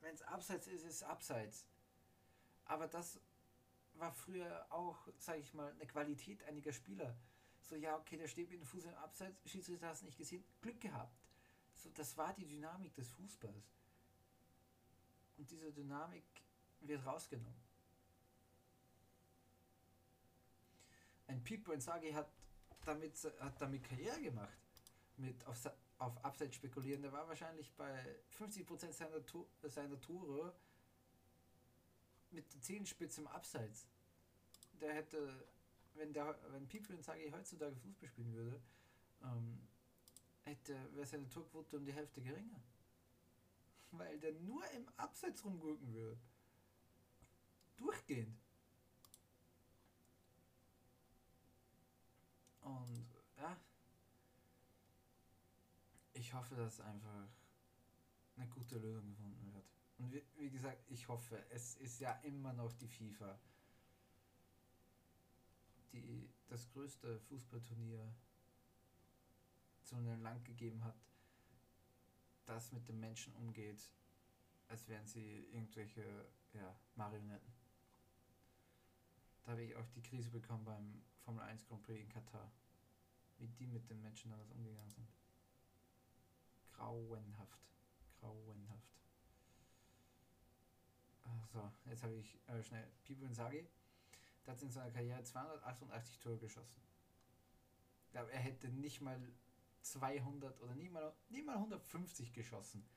[0.00, 1.66] wenn es abseits ist, ist es abseits.
[2.64, 3.20] Aber das
[3.94, 7.16] war früher auch, sage ich mal, eine Qualität einiger Spieler.
[7.60, 10.80] So, ja, okay, der steht mit dem Fuß im Abseits, Schiedsrichter hast nicht gesehen, Glück
[10.80, 11.16] gehabt.
[11.74, 13.76] So, das war die Dynamik des Fußballs.
[15.36, 16.24] Und diese Dynamik
[16.80, 17.62] wird rausgenommen.
[21.26, 22.30] Ein Pipo Inzaghi hat
[22.84, 24.58] damit, hat damit Karriere gemacht.
[25.16, 27.02] Mit auf, auf Abseits spekulieren.
[27.02, 29.20] Der war wahrscheinlich bei 50% seiner,
[29.62, 30.54] seiner Tore
[32.30, 33.86] mit der Zehenspitze im Abseits.
[34.80, 35.46] Der hätte,
[35.94, 38.60] wenn der, wenn Pipo Inzaghi heutzutage Fußball spielen würde,
[39.22, 39.68] ähm,
[40.44, 42.60] hätte, wäre seine Torquote um die Hälfte geringer.
[43.92, 46.18] Weil der nur im Abseits rumgurken würde.
[47.76, 48.41] Durchgehend.
[52.88, 53.56] Und ja,
[56.14, 57.28] ich hoffe, dass einfach
[58.36, 59.66] eine gute Lösung gefunden wird.
[59.98, 63.38] Und wie, wie gesagt, ich hoffe, es ist ja immer noch die FIFA,
[65.92, 68.14] die das größte Fußballturnier
[69.84, 70.96] zu einem Land gegeben hat,
[72.46, 73.92] das mit den Menschen umgeht,
[74.68, 77.52] als wären sie irgendwelche ja, Marionetten.
[79.44, 82.50] Da habe ich auch die Krise bekommen beim Formel 1 Grand Prix in Katar.
[83.42, 85.12] Wie die mit den Menschen damals umgegangen sind.
[86.74, 87.58] Grauenhaft.
[88.20, 88.92] Grauenhaft.
[91.52, 93.66] So, jetzt habe ich äh, schnell Pipo Sagi.
[94.46, 96.80] Der hat in seiner Karriere 288 Tore geschossen.
[98.04, 99.20] Ich glaube, er hätte nicht mal
[99.80, 102.88] 200 oder nie mal, nie mal 150 geschossen,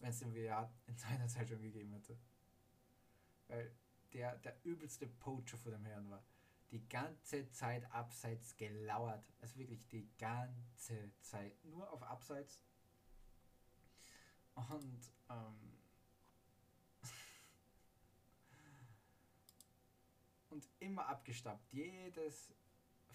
[0.00, 2.18] wenn es den VR in seiner Zeit schon gegeben hätte.
[3.46, 3.72] Weil
[4.12, 6.24] der der übelste Poacher vor dem Herrn war.
[6.70, 9.24] Die ganze Zeit abseits gelauert.
[9.40, 11.64] Also wirklich die ganze Zeit.
[11.64, 12.60] Nur auf abseits.
[14.54, 15.78] Und ähm,
[20.50, 21.72] und immer abgestappt.
[21.72, 22.52] Jedes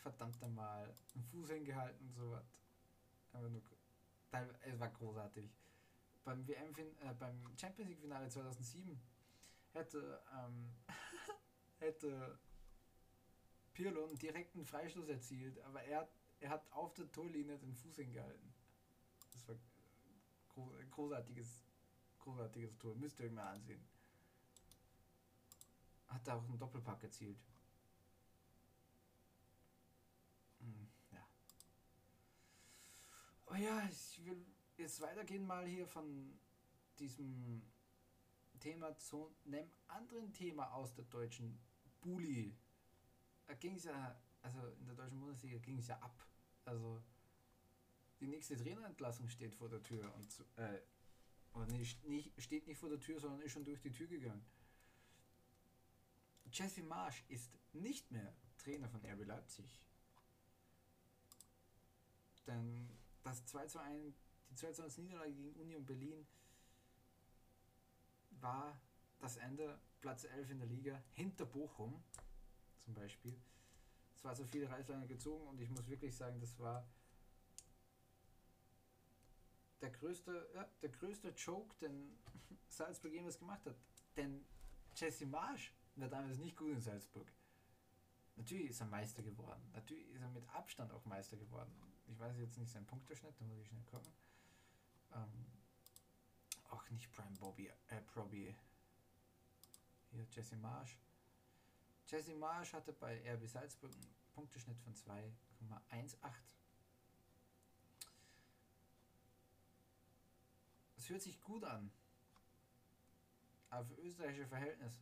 [0.04, 2.46] verdammte Mal einen Fuß hingehalten und so was.
[4.62, 5.50] Es war großartig.
[6.24, 9.00] Beim WM äh, beim Champions League Finale 2007
[9.74, 10.74] hätte ähm,
[11.80, 12.39] hätte
[13.73, 16.07] Pirlo einen direkten Freistoß erzielt, aber er,
[16.39, 18.53] er hat auf der Torlinie den Fuß hingehalten.
[19.31, 21.63] Das war ein großartiges,
[22.19, 22.95] großartiges Tor.
[22.95, 23.83] Müsst ihr euch mal ansehen.
[26.07, 27.39] Hat da auch einen Doppelpack erzielt.
[30.59, 31.27] Hm, ja.
[33.47, 34.45] Aber ja, ich will
[34.77, 36.39] jetzt weitergehen mal hier von
[36.99, 37.63] diesem
[38.59, 41.59] Thema zu einem anderen Thema aus der deutschen
[42.01, 42.55] Bully.
[43.60, 46.25] Ging es ja, also in der deutschen Bundesliga ging es ja ab.
[46.65, 47.01] Also
[48.19, 50.79] die nächste Trainerentlassung steht vor der Tür und äh,
[51.53, 54.43] oder nicht, nicht, steht nicht vor der Tür, sondern ist schon durch die Tür gegangen.
[56.51, 59.82] Jesse Marsch ist nicht mehr Trainer von RB Leipzig.
[62.47, 62.89] Denn
[63.23, 64.15] das 2 zu 1,
[64.49, 66.27] die 2 zu 1 Niederlage gegen Union Berlin
[68.32, 68.79] war
[69.19, 72.03] das Ende, Platz 11 in der Liga, hinter Bochum
[72.84, 73.36] zum Beispiel.
[74.15, 76.88] Es war so viele Reißleine gezogen und ich muss wirklich sagen, das war
[79.82, 82.17] der größte, ja, der größte Joke, den
[82.69, 83.76] Salzburg jemals gemacht hat.
[84.15, 84.46] Denn
[84.96, 87.32] Jesse Marsch war damals nicht gut in Salzburg.
[88.36, 89.62] Natürlich ist er Meister geworden.
[89.74, 91.72] Natürlich ist er mit Abstand auch Meister geworden.
[92.08, 94.12] Ich weiß jetzt nicht seinen Punkteschnitt, da muss ich schnell gucken.
[95.13, 95.46] Ähm,
[96.69, 98.56] auch nicht Prime Bobby, äh, Proby.
[100.12, 100.98] Hier Jesse Marsch.
[102.13, 106.15] Jesse Marsch hatte bei RB Salzburg einen Punkteschnitt von 2,18.
[110.95, 111.91] Es hört sich gut an.
[113.71, 114.99] Aber für österreichische Verhältnisse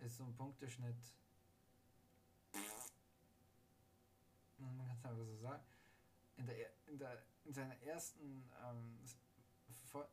[0.00, 0.96] ist so ein Punkteschnitt.
[4.58, 5.62] Man kann es einfach so sagen.
[6.36, 6.56] In, der,
[6.86, 8.98] in, der, in seiner ersten ähm,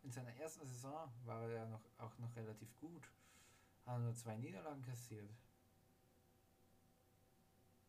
[0.04, 3.10] in seiner ersten Saison war er ja noch, auch noch relativ gut.
[3.90, 5.30] Hat nur zwei Niederlagen kassiert.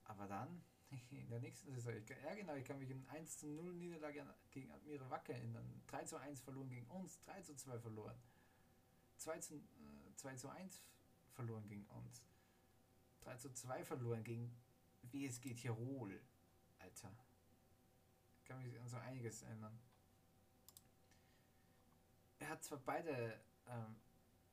[0.05, 0.63] Aber dann,
[1.11, 4.27] in der nächsten Saison, ich, ja genau, ich kann mich in 1 zu 0 Niederlage
[4.51, 5.83] gegen Admira Wacker erinnern.
[5.87, 8.17] 3 zu 1 verloren gegen uns, 3 zu 2 verloren.
[9.19, 10.83] 2 zu, äh, 2 zu 1
[11.35, 12.25] verloren gegen uns.
[13.21, 14.57] 3 zu 2 verloren gegen
[15.03, 16.21] WSG Tirol.
[16.79, 17.13] Alter.
[18.39, 19.79] Ich kann mich an so einiges erinnern
[22.41, 23.97] er hat zwar beide, ähm,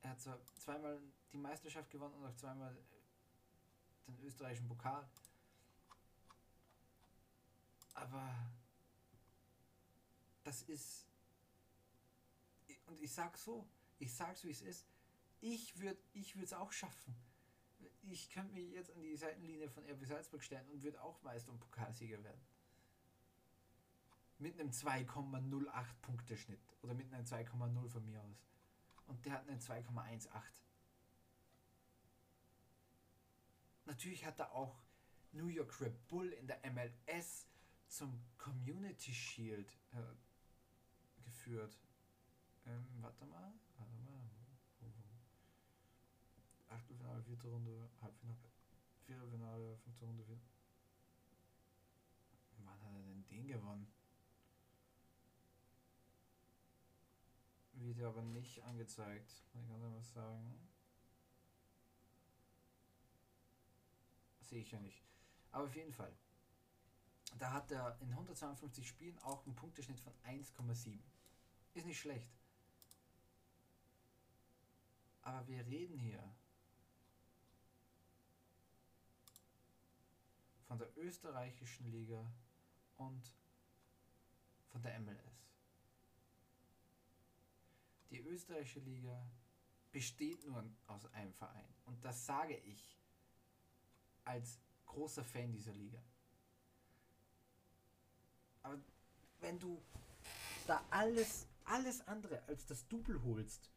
[0.01, 0.99] er hat zwar zweimal
[1.31, 2.77] die Meisterschaft gewonnen und auch zweimal
[4.07, 5.07] den österreichischen Pokal.
[7.93, 8.51] Aber
[10.43, 11.05] das ist,
[12.85, 13.67] und ich sag so,
[13.99, 14.87] ich sag's wie es ist,
[15.41, 17.15] ich würde ich es auch schaffen.
[18.03, 21.51] Ich könnte mich jetzt an die Seitenlinie von RB Salzburg stellen und würde auch Meister
[21.51, 22.41] und Pokalsieger werden
[24.39, 28.45] mit einem 2,08 Punkteschnitt oder mit einem 2,0 von mir aus.
[29.07, 30.29] Und der hat einen 2,18.
[33.85, 34.83] Natürlich hat er auch
[35.31, 37.47] New York Red Bull in der MLS
[37.87, 41.77] zum Community Shield äh, geführt.
[42.65, 44.29] Ähm, warte mal, warte mal.
[46.69, 48.37] Achtelfinale, vierte Runde, Halbfinale,
[49.05, 50.41] Viertelfinale, fünfte Runde, vierte.
[52.57, 53.96] Wann hat er denn den gewonnen?
[57.95, 60.69] wird aber nicht angezeigt, muss ich ganz einfach sagen.
[64.41, 65.03] Sehe ich ja nicht.
[65.51, 66.13] Aber auf jeden Fall.
[67.37, 70.99] Da hat er in 152 Spielen auch einen Punkteschnitt von 1,7.
[71.73, 72.31] Ist nicht schlecht.
[75.21, 76.23] Aber wir reden hier
[80.67, 82.25] von der österreichischen Liga
[82.97, 83.33] und
[84.67, 85.47] von der MLS.
[88.11, 89.29] Die österreichische Liga
[89.91, 91.73] besteht nur aus einem Verein.
[91.85, 92.97] Und das sage ich
[94.23, 96.01] als großer Fan dieser Liga.
[98.63, 98.79] Aber
[99.39, 99.81] wenn du
[100.65, 103.69] da alles, alles andere als das Double holst,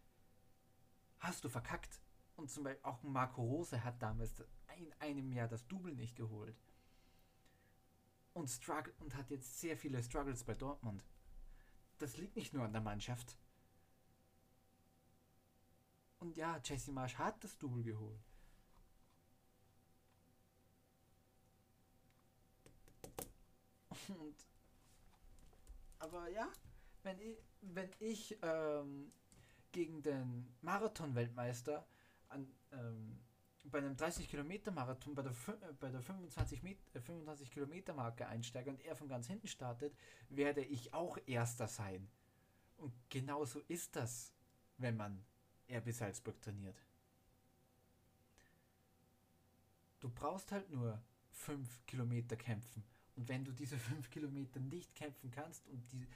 [1.18, 2.00] hast du verkackt.
[2.36, 4.42] Und zum Beispiel auch Marco Rose hat damals
[4.76, 6.56] in einem Jahr das Double nicht geholt.
[8.32, 11.04] Und, struggle, und hat jetzt sehr viele Struggles bei Dortmund.
[11.98, 13.36] Das liegt nicht nur an der Mannschaft.
[16.20, 18.20] Und ja, Jesse Marsch hat das Double geholt.
[24.08, 24.36] Und,
[25.98, 26.48] aber ja,
[27.02, 29.12] wenn ich, wenn ich ähm,
[29.72, 31.86] gegen den Marathon-Weltmeister
[32.28, 33.20] an, ähm,
[33.64, 37.94] bei einem 30 Kilometer Marathon bei der, äh, bei der 25, Met 25 äh, Kilometer
[37.94, 39.94] Marke einsteige und er von ganz hinten startet,
[40.28, 42.10] werde ich auch Erster sein.
[42.76, 44.32] Und genauso ist das,
[44.78, 45.24] wenn man
[45.70, 46.82] RB Salzburg trainiert.
[50.00, 51.00] Du brauchst halt nur
[51.32, 52.82] 5 Kilometer kämpfen.
[53.16, 56.06] Und wenn du diese 5 Kilometer nicht kämpfen kannst und die,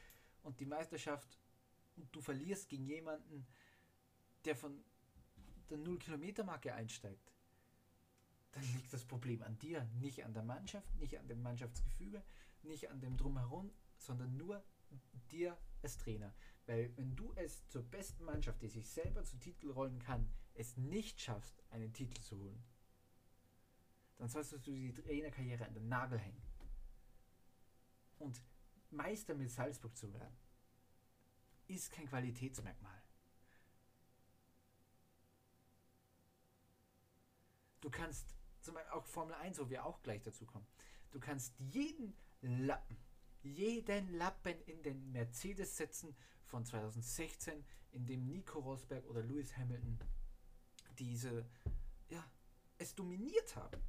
[0.42, 1.38] und die Meisterschaft
[1.96, 3.46] und du verlierst gegen jemanden,
[4.44, 4.84] der von
[5.70, 7.32] der 0-Kilometer-Marke einsteigt,
[8.52, 12.22] dann liegt das Problem an dir, nicht an der Mannschaft, nicht an dem Mannschaftsgefüge,
[12.62, 14.62] nicht an dem Drumherum, sondern nur
[15.30, 16.32] dir als Trainer.
[16.66, 20.76] Weil wenn du es zur besten Mannschaft, die sich selber zu Titel rollen kann, es
[20.76, 22.64] nicht schaffst, einen Titel zu holen,
[24.16, 26.42] dann sollst du die Trainerkarriere an den Nagel hängen.
[28.18, 28.42] Und
[28.90, 30.36] Meister mit Salzburg zu werden,
[31.66, 33.02] ist kein Qualitätsmerkmal.
[37.80, 40.66] Du kannst, zum Beispiel auch Formel 1, wo wir auch gleich dazu kommen,
[41.10, 42.96] du kannst jeden Lappen,
[43.42, 46.16] jeden Lappen in den Mercedes setzen
[46.54, 49.98] von 2016, in dem Nico Rosberg oder Lewis Hamilton
[51.00, 51.44] diese,
[52.08, 52.24] ja,
[52.78, 53.82] es dominiert haben.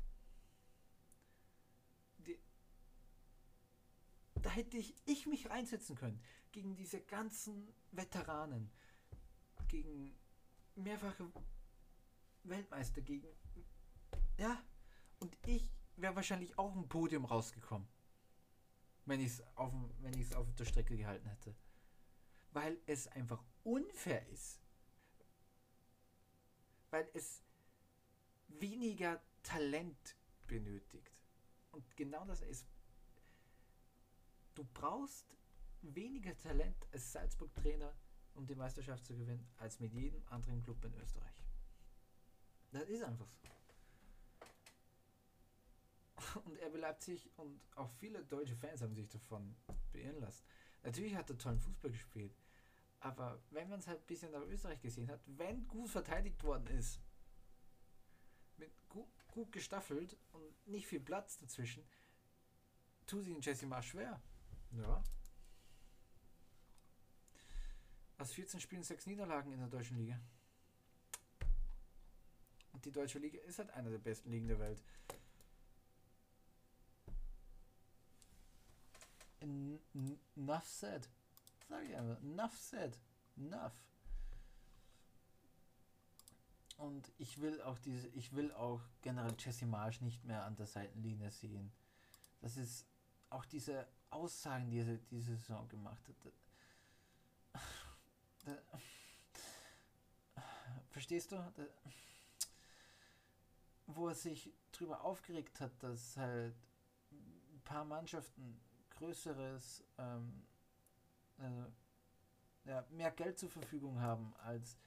[2.17, 2.39] Die,
[4.41, 6.19] da hätte ich, ich mich einsetzen können
[6.51, 8.71] gegen diese ganzen Veteranen,
[9.67, 10.15] gegen
[10.73, 11.32] mehrfache
[12.45, 13.28] Weltmeister, gegen.
[14.39, 14.60] Ja,
[15.19, 17.88] und ich wäre wahrscheinlich auch ein Podium rausgekommen,
[19.06, 19.71] wenn ich es auf,
[20.36, 21.56] auf der Strecke gehalten hätte.
[22.56, 24.62] Weil es einfach unfair ist.
[26.89, 27.44] Weil es
[28.48, 30.15] weniger Talent
[30.48, 31.12] benötigt.
[31.74, 32.65] Und genau das ist.
[34.54, 35.36] Du brauchst
[35.82, 37.94] weniger Talent als Salzburg-Trainer,
[38.36, 41.36] um die Meisterschaft zu gewinnen, als mit jedem anderen Club in Österreich.
[42.72, 43.50] Das ist einfach so.
[46.46, 49.58] Und RB Leipzig und auch viele deutsche Fans haben sich davon
[49.91, 50.46] beirren lassen.
[50.86, 52.34] Natürlich hat er tollen Fußball gespielt,
[53.06, 56.65] aber wenn man es halt ein bisschen nach Österreich gesehen hat, wenn gut verteidigt worden
[56.68, 57.00] ist,
[58.58, 61.84] mit gut, gut gestaffelt und nicht viel Platz dazwischen,
[63.06, 64.20] tut sich Jesse Marsch schwer.
[64.72, 65.04] Ja,
[68.18, 70.20] aus 14 Spielen 6 Niederlagen in der deutschen Liga.
[72.74, 74.84] Und die deutsche Liga ist halt eine der besten Ligen der Welt.
[79.41, 81.08] Enough said.
[81.67, 82.21] Sag ich einfach.
[82.21, 82.99] Enough said.
[83.38, 83.73] Enough.
[86.78, 90.65] Und ich will auch diese, ich will auch generell Jesse Marsch nicht mehr an der
[90.65, 91.71] Seitenlinie sehen.
[92.41, 92.86] Das ist
[93.30, 96.34] auch diese Aussagen, die er diese Saison gemacht hat.
[98.46, 98.62] Da,
[100.90, 101.35] verstehst du?
[101.56, 101.65] Da,
[103.87, 106.56] wo er sich drüber aufgeregt hat, dass halt
[107.12, 108.60] ein paar Mannschaften
[108.92, 110.46] größeres, ähm,
[111.40, 114.77] äh, ja, mehr Geld zur Verfügung haben als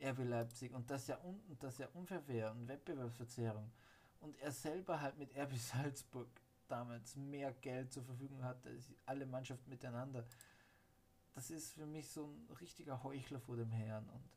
[0.00, 3.70] RB Leipzig und das ja, un und das ja unfair und Wettbewerbsverzerrung.
[4.20, 6.28] Und er selber halt mit RB Salzburg
[6.68, 10.24] damals mehr Geld zur Verfügung hatte als alle Mannschaften miteinander
[11.34, 14.30] das ist für mich so ein richtiger Heuchler vor dem Herrn und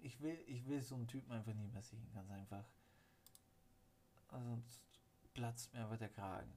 [0.00, 2.64] ich will, ich will so einen Typen einfach nie mehr sehen, ganz einfach.
[4.30, 4.80] Sonst
[5.34, 6.56] platzt mir einfach der Kragen.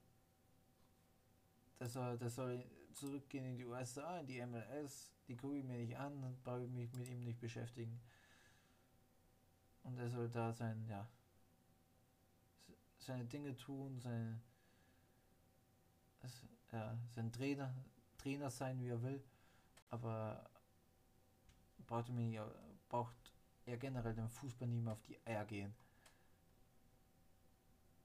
[1.81, 2.63] Der soll, der soll
[2.93, 6.63] zurückgehen in die USA, in die MLS, die gucke ich mir nicht an, dann brauche
[6.63, 7.99] ich mich mit ihm nicht beschäftigen.
[9.81, 11.07] Und er soll da sein, ja,
[12.99, 14.39] seine Dinge tun, seine,
[16.71, 17.73] ja, sein Trainer,
[18.19, 19.23] Trainer sein, wie er will,
[19.89, 20.47] aber
[21.87, 22.53] braucht, mir,
[22.89, 23.33] braucht
[23.65, 25.73] er generell dem Fußball nie mehr auf die Eier gehen.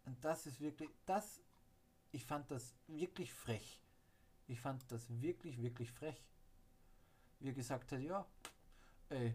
[0.06, 1.42] Und das ist wirklich, das,
[2.12, 3.80] ich fand das wirklich frech.
[4.48, 6.22] Ich fand das wirklich, wirklich frech.
[7.40, 8.26] Wie er gesagt hat, ja,
[9.08, 9.34] ey,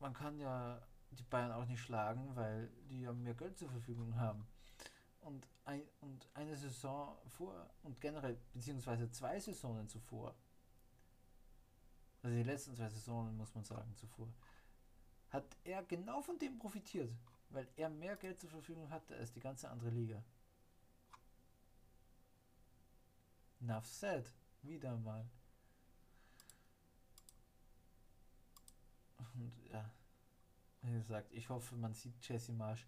[0.00, 0.80] man kann ja
[1.10, 4.46] die Bayern auch nicht schlagen, weil die ja mehr Geld zur Verfügung haben.
[5.20, 10.34] Und, ein, und eine Saison vor und generell, beziehungsweise zwei Saisonen zuvor,
[12.22, 14.28] also die letzten zwei Saisonen muss man sagen zuvor,
[15.30, 17.12] hat er genau von dem profitiert,
[17.50, 20.22] weil er mehr Geld zur Verfügung hatte als die ganze andere Liga.
[23.60, 24.32] Enough said.
[24.62, 25.28] Wieder mal.
[29.34, 29.90] Und ja,
[30.82, 32.86] wie gesagt, ich hoffe, man sieht Jesse Marsch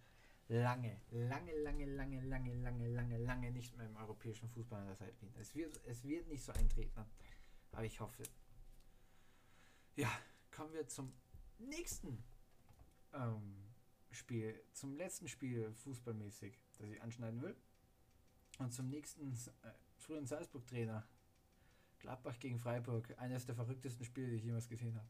[0.51, 4.97] lange, lange, lange, lange, lange, lange, lange, lange nicht mehr im europäischen Fußball an der
[4.97, 7.05] Seite Es wird, es wird nicht so eintreten,
[7.71, 8.25] aber ich hoffe.
[9.95, 10.11] Ja,
[10.51, 11.13] kommen wir zum
[11.59, 12.23] nächsten
[13.13, 13.63] ähm,
[14.11, 17.57] Spiel, zum letzten Spiel fußballmäßig, das ich anschneiden will.
[18.59, 21.07] Und zum nächsten äh, frühen Salzburg-Trainer.
[22.01, 25.09] Gladbach gegen Freiburg, eines der verrücktesten Spiele, die ich jemals gesehen habe.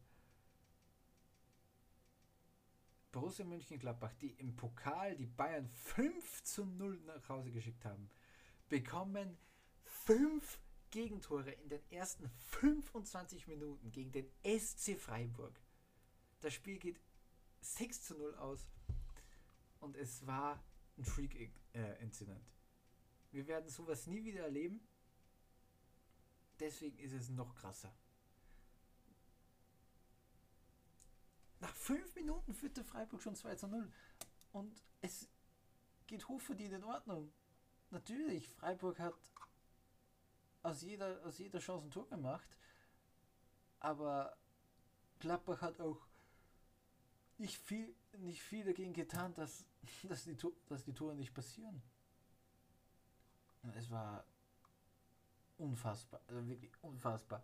[3.12, 8.08] Borussia Mönchengladbach, die im Pokal die Bayern 5 zu 0 nach Hause geschickt haben,
[8.68, 9.36] bekommen
[9.82, 10.60] 5
[10.90, 15.60] Gegentore in den ersten 25 Minuten gegen den SC Freiburg.
[16.40, 17.00] Das Spiel geht
[17.60, 18.66] 6 zu 0 aus
[19.80, 20.62] und es war
[20.96, 22.44] ein Freak-Incident.
[23.32, 24.80] Wir werden sowas nie wieder erleben.
[26.58, 27.92] Deswegen ist es noch krasser.
[31.60, 33.90] Nach fünf Minuten führte Freiburg schon 2 zu 0.
[34.52, 35.28] Und es
[36.06, 37.32] geht hochverdient in Ordnung.
[37.90, 39.14] Natürlich, Freiburg hat
[40.62, 42.56] aus jeder, aus jeder Chance ein Tor gemacht.
[43.78, 44.36] Aber
[45.18, 46.06] Gladbach hat auch
[47.38, 49.64] nicht viel, nicht viel dagegen getan, dass,
[50.04, 50.36] dass, die,
[50.68, 51.82] dass die Tore nicht passieren.
[53.74, 54.24] Es war
[55.58, 57.42] unfassbar, also wirklich unfassbar.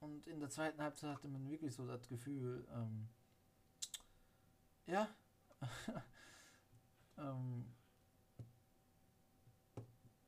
[0.00, 3.08] Und in der zweiten Halbzeit hatte man wirklich so das Gefühl, ähm,
[4.86, 5.08] ja,
[7.18, 7.66] ähm,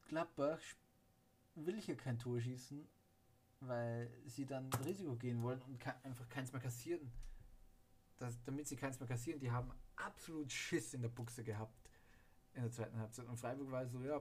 [0.08, 0.60] Gladbach
[1.54, 2.88] will hier kein Tor schießen,
[3.60, 7.12] weil sie dann Risiko gehen wollen und einfach keins mehr kassieren.
[8.18, 11.87] Das, damit sie keins mehr kassieren, die haben absolut Schiss in der Buchse gehabt
[12.58, 13.26] in der zweiten Halbzeit.
[13.26, 14.20] Und Freiburg war so, ja,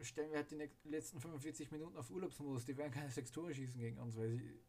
[0.00, 3.78] stellen wir halt die letzten 45 Minuten auf Urlaubsmodus, die werden keine sechs Tore schießen
[3.78, 4.60] gegen uns, weil sie,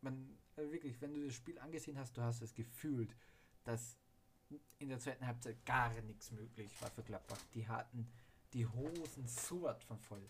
[0.00, 3.14] man, also wirklich, wenn du das Spiel angesehen hast, du hast es gefühlt,
[3.64, 3.98] dass
[4.78, 7.38] in der zweiten Halbzeit gar nichts möglich war für Gladbach.
[7.54, 8.10] Die hatten
[8.52, 10.28] die Hosen so von voll.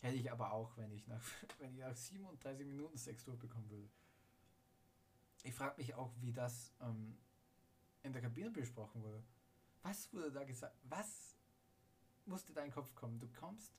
[0.00, 1.22] Hätte ich aber auch, wenn ich nach,
[1.58, 3.88] wenn ich nach 37 Minuten sechs Tore bekommen würde.
[5.44, 7.16] Ich frage mich auch, wie das ähm,
[8.04, 9.22] in der Kabine besprochen wurde.
[9.82, 10.76] Was wurde da gesagt?
[10.84, 11.34] Was
[12.26, 13.18] musste dein Kopf kommen?
[13.18, 13.72] Du kommst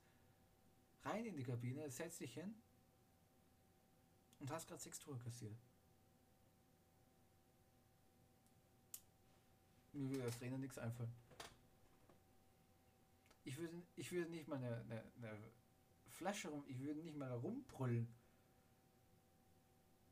[1.04, 2.56] rein in die Kabine, setzt dich hin
[4.40, 5.56] und hast gerade sechs Tore kassiert.
[9.94, 11.14] Mir würde als Trainer nichts einfallen.
[13.46, 15.38] Ich würde, ich würde nicht mal eine, eine, eine
[16.08, 18.08] Flasche rum, ich würde nicht mal rumbrüllen.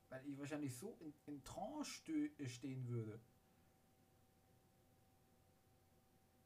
[0.10, 2.04] Weil ich wahrscheinlich so in, in Trance
[2.46, 3.20] stehen würde.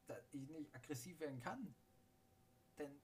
[0.08, 1.74] Dass ich nicht aggressiv werden kann.
[2.78, 3.00] Denn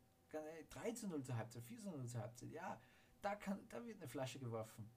[0.71, 2.81] 3 zu 0 zur Halbzeit, 4 zu 0 zur Halbzeit, ja,
[3.23, 4.91] da, kann, da wird eine Flasche geworfen.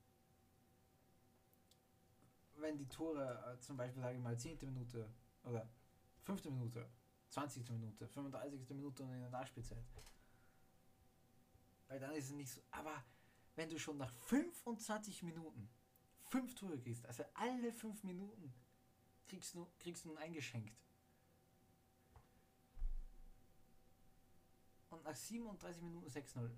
[2.56, 4.58] Wenn die Tore äh, zum Beispiel, sage ich mal, 10.
[4.62, 5.10] Minute
[5.44, 5.70] oder
[6.24, 6.46] 5.
[6.46, 6.90] Minute,
[7.30, 7.70] 20.
[7.70, 8.70] Minute, 35.
[8.70, 9.86] Minute und in der Nachspielzeit.
[11.88, 12.62] Weil dann ist es nicht so.
[12.72, 13.04] Aber
[13.56, 15.70] wenn du schon nach 25 Minuten
[16.24, 18.54] 5 Tore kriegst, also alle 5 Minuten
[19.28, 20.87] kriegst du, kriegst du eingeschenkt
[24.90, 26.50] und nach 37 Minuten 6-0,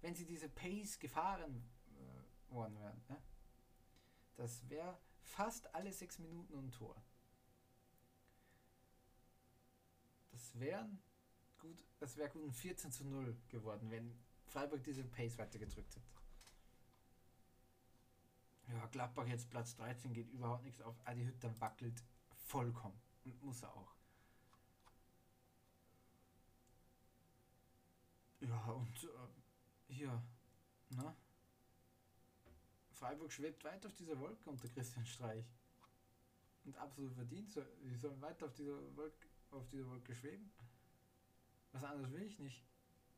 [0.00, 3.20] wenn sie diese Pace gefahren äh, worden wären, ne?
[4.36, 7.00] das wäre fast alle 6 Minuten ein Tor.
[10.30, 11.02] Das wären
[11.58, 16.18] gut, das wäre gut ein 14 zu 0 geworden, wenn Freiburg diese Pace weitergedrückt hätte.
[18.68, 20.94] Ja, Gladbach jetzt Platz 13 geht überhaupt nichts auf.
[21.06, 23.00] Adi Hütter wackelt vollkommen.
[23.24, 23.97] Und muss er auch.
[28.48, 30.22] Ja, und äh, hier,
[30.88, 31.14] ne?
[32.92, 35.46] Freiburg schwebt weit auf dieser Wolke unter Christian Streich.
[36.64, 37.52] Und absolut verdient.
[37.52, 40.50] So, sie sollen weiter auf dieser Wolke, auf dieser Wolke schweben.
[41.72, 42.64] Was anderes will ich nicht.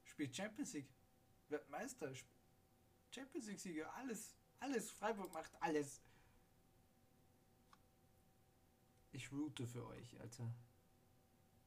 [0.05, 0.93] Spielt Champions League.
[1.49, 2.13] Wird Meister.
[3.11, 3.95] Champions League Sieger.
[3.95, 4.37] Alles.
[4.59, 4.91] Alles.
[4.91, 6.03] Freiburg macht alles.
[9.13, 10.53] Ich route für euch, Alter.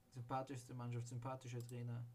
[0.09, 2.05] Sympathischste Mannschaft, sympathischer Trainer.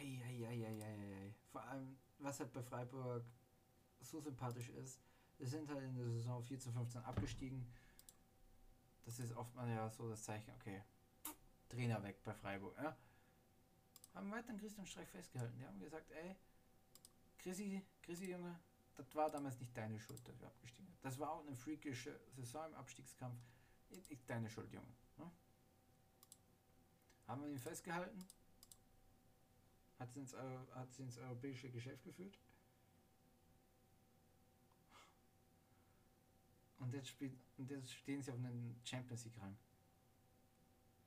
[0.00, 1.34] Eieieiei.
[1.52, 3.24] Vor allem, was halt bei Freiburg
[4.00, 5.00] so sympathisch ist,
[5.38, 7.66] wir sind halt in der Saison 14, 15 abgestiegen.
[9.04, 10.82] Das ist oft mal ja so das Zeichen, okay,
[11.68, 12.76] Trainer weg bei Freiburg.
[12.78, 12.96] Ja?
[14.14, 15.56] Haben weiter an Christian Streich festgehalten.
[15.58, 16.36] Die haben gesagt, ey,
[17.38, 18.58] Chrissy, Chrissy Junge,
[18.96, 21.04] das war damals nicht deine Schuld, dass wir abgestiegen sind.
[21.04, 23.40] Das war auch eine freakische Saison im Abstiegskampf.
[23.90, 24.92] Nicht deine Schuld, Junge.
[25.18, 25.30] Ja?
[27.26, 28.26] Haben wir ihn festgehalten?
[30.00, 32.38] Hat sie ins, hat sie ins europäische Geschäft geführt?
[36.78, 39.58] Und jetzt, spielt, und jetzt stehen sie auf einem Champions League Rang.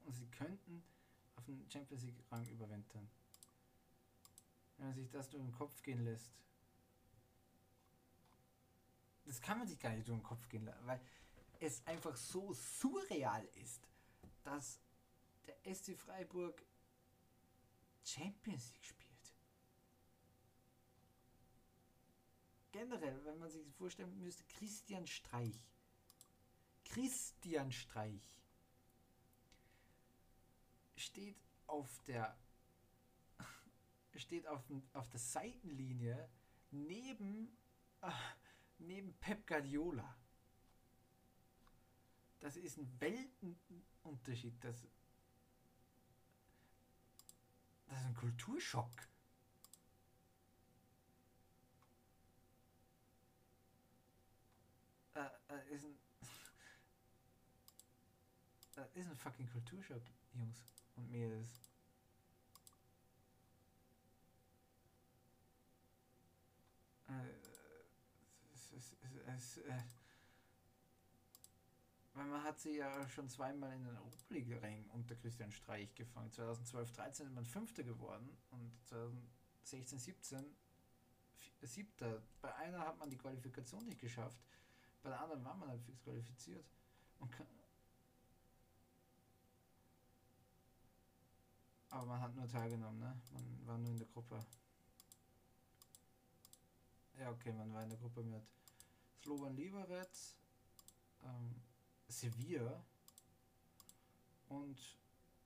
[0.05, 0.83] Und sie könnten
[1.35, 3.09] auf einen Champions League Rang überwintern.
[4.77, 6.31] Wenn man sich das durch den Kopf gehen lässt.
[9.25, 11.01] Das kann man sich gar nicht durch den Kopf gehen lassen, weil
[11.59, 13.87] es einfach so surreal ist,
[14.43, 14.79] dass
[15.47, 16.63] der SC Freiburg
[18.03, 19.03] Champions League spielt.
[22.71, 25.61] Generell, wenn man sich vorstellen müsste, Christian Streich.
[26.85, 28.41] Christian Streich
[30.95, 31.37] steht
[31.67, 32.37] auf der
[34.15, 36.29] steht auf, auf der Seitenlinie
[36.71, 37.55] neben
[38.01, 38.11] äh,
[38.79, 40.17] neben Pep Guardiola.
[42.39, 44.61] Das ist ein Weltenunterschied.
[44.63, 44.85] Das,
[47.93, 48.89] das ist ein Kulturschock.
[55.13, 55.19] Äh,
[55.49, 55.95] äh, ist ein,
[58.77, 60.01] äh, ist ein fucking Kulturschock,
[60.33, 61.49] Jungs und Mädels.
[67.09, 67.29] Äh,
[68.55, 69.83] es, es, es, es, äh,
[72.13, 75.93] weil man hat sie ja schon zweimal in den Europa League Ring unter Christian Streich
[75.95, 76.31] gefangen.
[76.31, 80.55] 2012, 13 ist man Fünfter geworden und 2016, 17
[81.61, 82.21] Siebter.
[82.41, 84.37] Bei einer hat man die Qualifikation nicht geschafft,
[85.01, 86.65] bei der anderen war man halt fix qualifiziert.
[91.89, 93.21] Aber man hat nur teilgenommen, ne?
[93.31, 94.43] Man war nur in der Gruppe.
[97.19, 98.43] Ja, okay, man war in der Gruppe mit
[99.21, 100.09] Slovan Liberec,
[101.23, 101.55] ähm,
[102.07, 102.83] Sevilla
[104.49, 104.79] und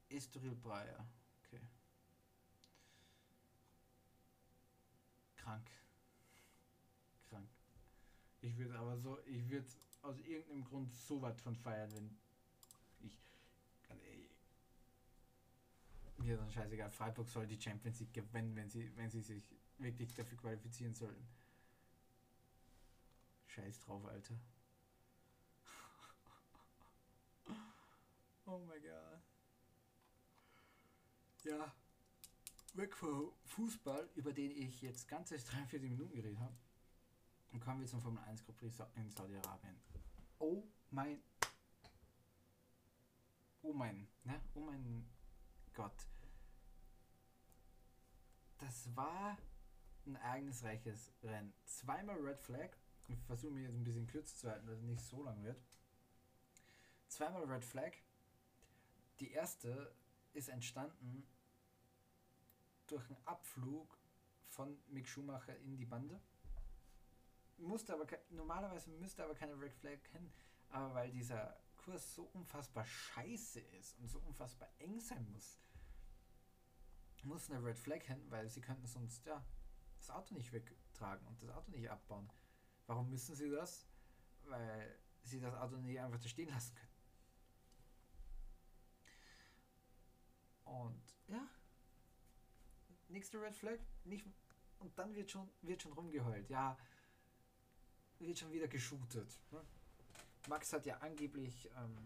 [0.10, 1.06] Estoril Breyer.
[1.46, 1.62] Okay.
[5.36, 5.70] Krank.
[7.30, 7.50] Krank.
[8.42, 9.68] Ich würde aber so, ich würde
[10.02, 12.18] aus irgendeinem Grund so was von feiern, wenn
[13.02, 13.18] ich.
[13.90, 14.30] Ey,
[16.18, 16.90] mir dann scheißegal.
[16.90, 19.44] Freiburg soll die Champions League gewinnen, wenn sie, wenn sie sich
[19.78, 21.28] wirklich dafür qualifizieren sollten.
[23.48, 24.36] Scheiß drauf, Alter.
[28.50, 29.22] Oh mein Gott.
[31.44, 31.76] Ja.
[32.76, 36.56] Weg vom Fußball, über den ich jetzt ganze 43 Minuten geredet habe.
[37.52, 39.76] Und kommen wir zum Formel 1 Grand Prix in Saudi-Arabien.
[40.40, 41.22] Oh mein.
[43.64, 44.08] Oh mein.
[44.24, 44.42] Ne?
[44.54, 45.06] Oh mein
[45.74, 46.08] Gott.
[48.60, 49.38] Das war
[50.06, 51.54] ein ereignisreiches Rennen.
[51.66, 52.70] Zweimal Red Flag.
[53.10, 55.62] Ich versuche mich jetzt ein bisschen kürzer zu halten, dass es nicht so lang wird.
[57.10, 57.92] Zweimal Red Flag
[59.20, 59.94] die erste
[60.34, 61.28] ist entstanden
[62.88, 63.98] durch einen Abflug
[64.48, 66.22] von Mick Schumacher in die Bande.
[67.58, 70.32] Musste aber normalerweise müsste aber keine Red Flag kennen,
[70.70, 75.58] aber weil dieser Kurs so unfassbar scheiße ist und so unfassbar eng sein muss,
[77.28, 79.44] muss eine Red Flag hin, weil sie könnten sonst ja
[80.00, 82.30] das Auto nicht wegtragen und das Auto nicht abbauen.
[82.88, 83.86] Warum müssen sie das?
[84.46, 86.97] Weil sie das Auto nicht einfach da stehen lassen können.
[90.68, 91.48] Und ja,
[93.10, 94.26] nächste Red Flag, nicht,
[94.80, 96.50] und dann wird schon, wird schon rumgeheult.
[96.50, 96.78] Ja,
[98.20, 99.40] wird schon wieder geshootet.
[99.52, 99.62] Ne?
[100.50, 101.98] Max hat ja angeblich ähm,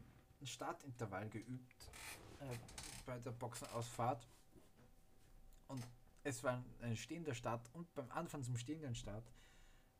[0.41, 1.89] ein Startintervall geübt
[2.39, 2.57] äh,
[3.05, 4.27] bei der Boxenausfahrt.
[5.67, 5.85] Und
[6.23, 9.31] es war ein stehender Start und beim Anfang zum stehenden Start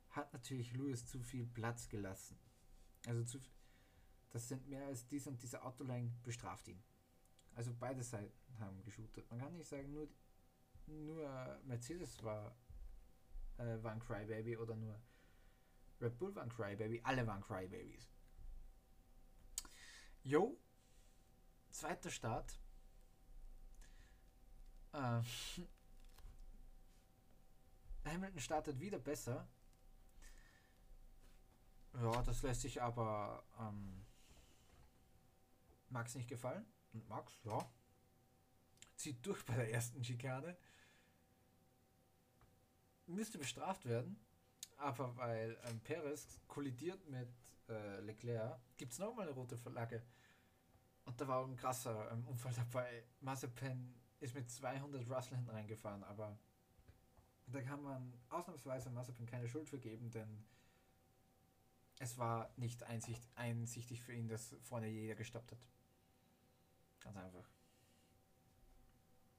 [0.09, 2.37] hat natürlich Lewis zu viel Platz gelassen.
[3.07, 3.39] Also zu,
[4.31, 6.81] das sind mehr als dies und diese Autoline bestraft ihn.
[7.55, 9.29] Also beide Seiten haben geshootet.
[9.29, 10.07] Man kann nicht sagen, nur,
[10.87, 12.55] nur Mercedes war,
[13.57, 14.99] äh, war ein Crybaby oder nur
[16.01, 18.09] Red Bull war ein Crybaby, alle waren Crybabies.
[20.23, 20.57] Jo,
[21.69, 22.59] zweiter Start.
[24.93, 25.21] Äh,
[28.05, 29.47] Hamilton startet wieder besser.
[31.93, 34.05] Ja, das lässt sich aber ähm,
[35.89, 36.65] Max nicht gefallen.
[36.93, 37.69] Und Max, ja,
[38.95, 40.55] zieht durch bei der ersten Schikane.
[43.07, 44.19] Müsste bestraft werden,
[44.77, 47.29] aber weil ähm, Perez kollidiert mit
[47.67, 50.01] äh, Leclerc, gibt es nochmal eine rote Flagge.
[51.05, 53.03] Und da war ein krasser ähm, Unfall dabei.
[53.21, 56.37] Mazepin ist mit 200 Russell hinten reingefahren, aber
[57.47, 60.45] da kann man ausnahmsweise Mazepin keine Schuld für geben, denn
[61.99, 65.67] es war nicht einsicht, einsichtig für ihn, dass vorne jeder gestoppt hat.
[67.01, 67.49] Ganz einfach.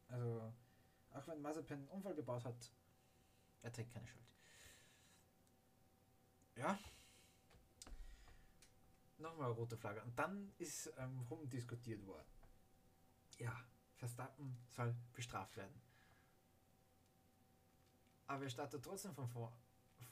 [0.09, 0.53] Also,
[1.15, 2.71] auch wenn Mazepin einen Unfall gebaut hat,
[3.63, 4.27] er trägt keine Schuld.
[6.57, 6.79] Ja.
[9.19, 10.03] Nochmal rote Flagge.
[10.03, 12.27] Und dann ist ähm, rumdiskutiert worden.
[13.39, 13.65] Ja,
[13.97, 15.81] Verstappen soll bestraft werden.
[18.27, 19.53] Aber er startet trotzdem von vor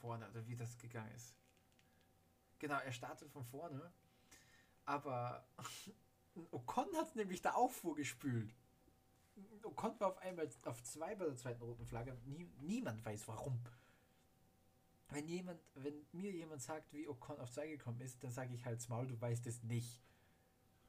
[0.01, 1.35] vorne, oder wie das gegangen ist.
[2.59, 3.91] Genau, er startet von vorne,
[4.85, 5.45] aber
[6.51, 8.53] Ocon hat nämlich da auch vorgespült.
[9.63, 12.17] Ocon war auf einmal auf zwei bei der zweiten roten Flagge.
[12.25, 13.59] Nie, niemand weiß warum.
[15.09, 18.65] Wenn jemand, wenn mir jemand sagt, wie Ocon auf zwei gekommen ist, dann sage ich
[18.65, 20.01] halt Maul, du weißt es nicht.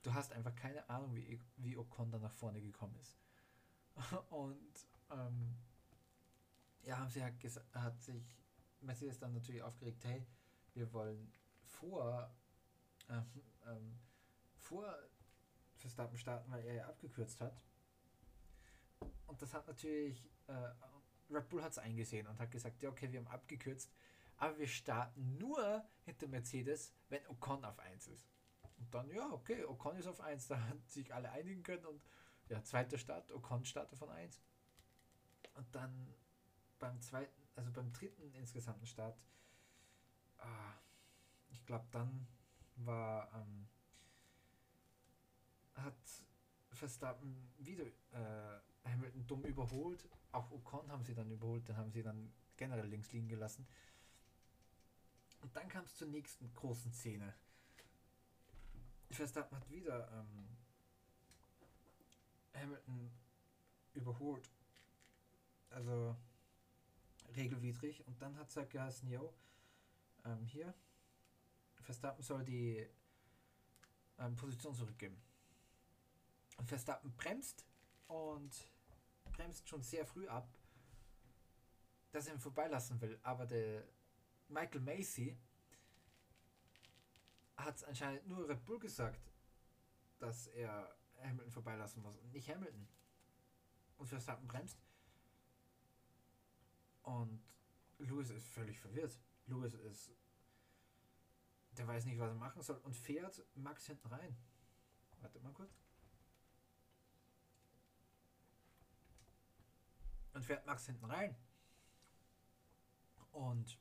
[0.02, 3.16] Du hast einfach keine Ahnung, wie, wie Ocon da nach vorne gekommen ist.
[4.30, 5.56] Und ähm,
[6.84, 7.34] ja, haben sie halt
[7.74, 8.36] hat sich
[8.80, 10.26] Mercedes dann natürlich aufgeregt, hey,
[10.74, 11.32] wir wollen
[11.64, 12.30] vor,
[13.08, 13.24] ähm,
[13.66, 13.98] ähm,
[14.56, 14.96] vor
[15.82, 17.60] Verstappen starten, weil er ja abgekürzt hat.
[19.26, 20.70] Und das hat natürlich, äh,
[21.30, 23.92] Red Bull hat es eingesehen und hat gesagt, ja okay, wir haben abgekürzt,
[24.36, 28.28] aber wir starten nur hinter Mercedes, wenn Ocon auf 1 ist.
[28.78, 32.02] Und dann, ja, okay, Ocon ist auf 1, da hat sich alle einigen können und
[32.48, 34.42] ja, zweiter Start, Ocon startet von 1.
[35.54, 36.14] Und dann
[36.78, 39.16] beim zweiten, also beim dritten insgesamten Start,
[40.38, 40.74] ah,
[41.50, 42.26] ich glaube, dann
[42.76, 43.68] war, ähm,
[45.74, 45.94] hat
[46.70, 50.08] Verstappen wieder äh, Hamilton dumm überholt.
[50.32, 53.66] Auch Ocon haben sie dann überholt, dann haben sie dann generell links liegen gelassen.
[55.40, 57.34] Und dann kam es zur nächsten großen Szene.
[59.10, 60.48] Verstappen hat wieder ähm,
[62.54, 63.10] Hamilton
[63.94, 64.50] überholt.
[65.70, 66.16] Also
[67.36, 68.06] regelwidrig.
[68.06, 69.34] Und dann hat es halt geheißen, yo,
[70.24, 70.72] ähm, hier,
[71.82, 72.86] Verstappen soll die
[74.18, 75.20] ähm, Position zurückgeben.
[76.66, 77.66] Verstappen bremst
[78.06, 78.52] und
[79.32, 80.48] bremst schon sehr früh ab,
[82.10, 83.18] dass er ihn vorbeilassen will.
[83.22, 83.84] Aber der
[84.48, 85.36] Michael Macy
[87.56, 89.32] hat anscheinend nur Red Bull gesagt,
[90.18, 92.88] dass er Hamilton vorbeilassen muss und nicht Hamilton.
[93.96, 94.82] Und Verstappen bremst.
[97.02, 97.42] Und
[97.98, 99.18] Lewis ist völlig verwirrt.
[99.46, 100.10] Lewis ist.
[101.78, 104.36] Der weiß nicht, was er machen soll und fährt Max hinten rein.
[105.20, 105.72] Warte mal kurz.
[110.32, 111.36] Und fährt Max hinten rein.
[113.32, 113.78] Und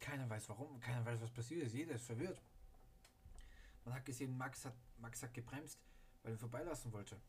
[0.00, 1.74] keiner weiß warum, keiner weiß, was passiert ist.
[1.74, 2.42] Jeder ist verwirrt.
[3.84, 5.78] Man hat gesehen, Max hat, Max hat gebremst,
[6.22, 7.20] weil er vorbeilassen wollte.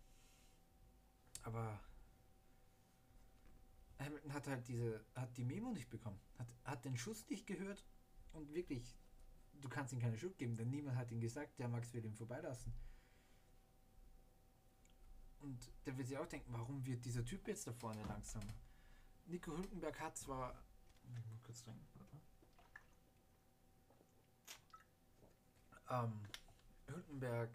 [1.44, 1.80] Aber
[4.00, 7.86] Hamilton hat halt diese, hat die Memo nicht bekommen, hat, hat den Schuss nicht gehört
[8.34, 8.96] und wirklich,
[9.62, 12.16] du kannst ihm keine Schuld geben, denn niemand hat ihm gesagt, der Max will ihn
[12.16, 12.74] vorbeilassen.
[15.46, 18.42] Und der wird sich auch denken, warum wird dieser Typ jetzt da vorne langsam?
[19.28, 20.56] Nico Hülkenberg hat zwar.
[21.16, 21.86] Ich muss kurz trinken,
[25.88, 26.20] Ähm,
[26.88, 27.52] Hülkenberg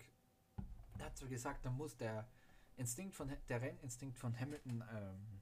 [1.01, 2.29] hat zwar gesagt, da muss der
[2.77, 5.41] Instinkt von der Renninstinkt von Hamilton ähm,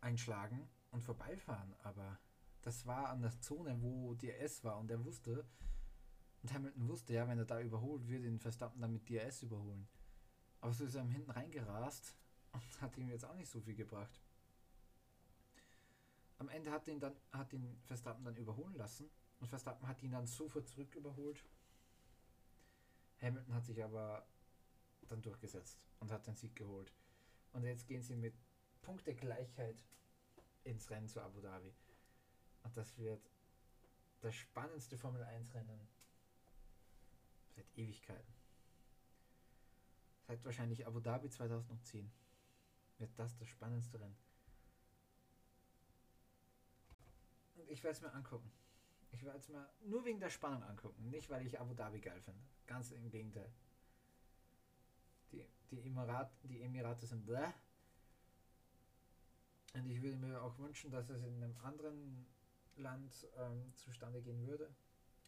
[0.00, 2.20] einschlagen und vorbeifahren, aber
[2.62, 5.44] das war an der Zone, wo DRS war und er wusste,
[6.42, 9.88] und Hamilton wusste ja, wenn er da überholt, würde ihn Verstappen dann mit DRS überholen.
[10.64, 12.16] Aber so ist er hinten reingerast
[12.52, 14.18] und hat ihm jetzt auch nicht so viel gebracht.
[16.38, 19.10] Am Ende hat ihn dann hat ihn Verstappen dann überholen lassen
[19.40, 21.44] und Verstappen hat ihn dann sofort zurück überholt.
[23.20, 24.26] Hamilton hat sich aber
[25.08, 26.90] dann durchgesetzt und hat den Sieg geholt.
[27.52, 28.34] Und jetzt gehen sie mit
[28.80, 29.84] Punktegleichheit
[30.62, 31.74] ins Rennen zu Abu Dhabi.
[32.62, 33.30] Und das wird
[34.22, 35.88] das spannendste Formel 1 Rennen
[37.54, 38.33] seit Ewigkeiten.
[40.26, 42.10] Seit wahrscheinlich Abu Dhabi 2010
[42.98, 44.16] wird das das spannendste Rennen.
[47.68, 48.50] ich werde es mir angucken.
[49.12, 52.20] Ich werde es mir nur wegen der Spannung angucken, nicht weil ich Abu Dhabi geil
[52.20, 52.40] finde.
[52.66, 53.50] Ganz im Gegenteil.
[55.32, 57.52] Die, die, Emirat, die Emirate sind bläh.
[59.74, 62.26] Und ich würde mir auch wünschen, dass es in einem anderen
[62.76, 64.72] Land ähm, zustande gehen würde.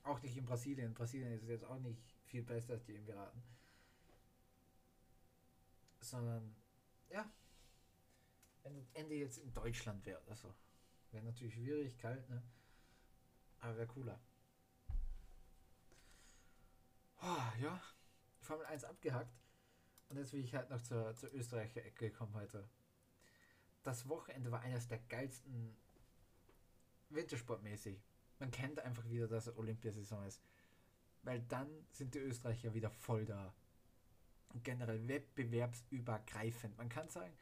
[0.05, 0.95] Auch nicht in Brasilien.
[0.95, 3.43] Brasilien ist jetzt auch nicht viel besser als die Emiraten.
[6.07, 6.55] Sondern,
[7.11, 7.29] ja,
[8.63, 10.55] wenn das Ende jetzt in Deutschland wäre oder so.
[11.11, 12.43] Wäre natürlich schwierig, kalt, ne?
[13.59, 14.21] Aber wäre cooler.
[17.21, 17.83] Oh, ja,
[18.41, 19.37] Formel 1 abgehackt.
[20.09, 22.69] Und jetzt will ich halt noch zur, zur Österreicher Ecke kommen heute.
[23.83, 25.77] Das Wochenende war eines der geilsten
[27.09, 28.01] Wintersportmäßig.
[28.39, 30.41] Man kennt einfach wieder, dass Olympiasaison ist.
[31.23, 33.53] Weil dann sind die Österreicher wieder voll da.
[34.63, 36.77] Generell wettbewerbsübergreifend.
[36.79, 37.33] Man kann sagen,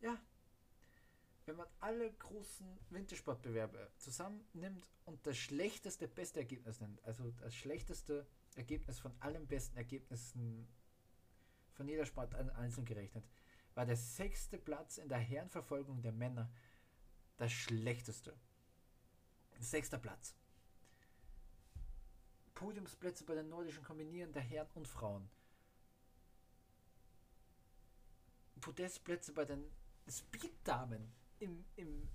[0.00, 0.18] ja,
[1.46, 8.26] wenn man alle großen Wintersportbewerbe zusammennimmt und das schlechteste beste Ergebnis nimmt, also das schlechteste
[8.54, 10.68] Ergebnis von allen besten Ergebnissen
[11.72, 13.24] von jeder Sport einzeln gerechnet,
[13.74, 16.50] war der sechste Platz in der Herrenverfolgung der Männer
[17.38, 18.36] das schlechteste.
[19.58, 20.34] Sechster Platz.
[22.54, 25.28] Podiumsplätze bei den nordischen Kombinieren der Herren und Frauen.
[28.62, 29.70] Podestplätze bei den
[30.08, 32.08] Speeddamen im, im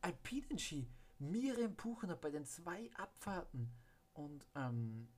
[0.00, 0.90] alpinen Ski.
[1.20, 3.72] Miriam Puchner bei den zwei Abfahrten
[4.12, 5.08] und, ähm,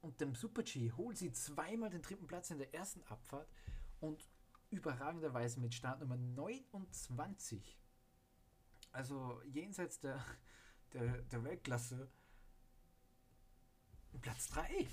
[0.00, 3.48] und dem Super-G holt sie zweimal den dritten Platz in der ersten Abfahrt
[4.00, 4.28] und
[4.70, 7.78] überragenderweise mit Startnummer 29
[8.92, 10.24] also jenseits der,
[10.92, 12.10] der, der Weltklasse,
[14.20, 14.86] Platz 3.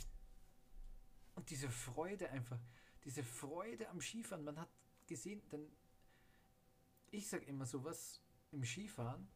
[1.36, 2.60] Und diese Freude einfach,
[3.10, 4.70] diese Freude am Skifahren, man hat
[5.08, 5.68] gesehen, denn
[7.10, 9.28] ich sage immer sowas, im Skifahren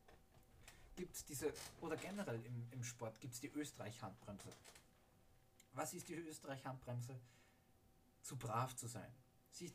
[0.96, 1.52] gibt es diese,
[1.82, 4.48] oder generell im, im Sport gibt es die Österreich-Handbremse.
[5.72, 7.20] Was ist die Österreich-Handbremse?
[8.22, 9.12] Zu brav zu sein.
[9.50, 9.74] Sich,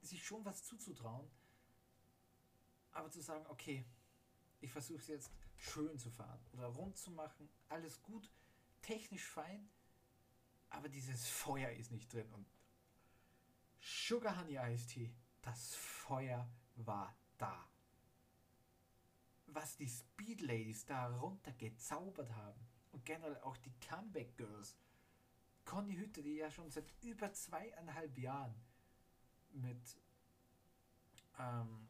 [0.00, 1.30] sich schon was zuzutrauen,
[2.92, 3.84] aber zu sagen, okay,
[4.62, 8.30] ich versuche es jetzt schön zu fahren oder rund zu machen, alles gut,
[8.80, 9.68] technisch fein,
[10.70, 12.46] aber dieses Feuer ist nicht drin und
[13.80, 17.68] Sugar Honey Iced Tea, das Feuer war da.
[19.46, 22.60] Was die Speed Ladies da runter gezaubert haben
[22.92, 24.76] und generell auch die Comeback Girls,
[25.64, 28.54] Conny Hütte, die ja schon seit über zweieinhalb Jahren
[29.52, 29.98] mit
[31.38, 31.88] ähm,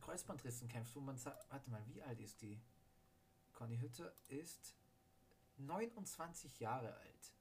[0.00, 2.60] Kreuzbandrissen kämpft, wo man sagt, warte mal, wie alt ist die?
[3.52, 4.74] Conny Hütte ist
[5.56, 7.32] 29 Jahre alt.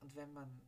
[0.00, 0.62] Und wenn man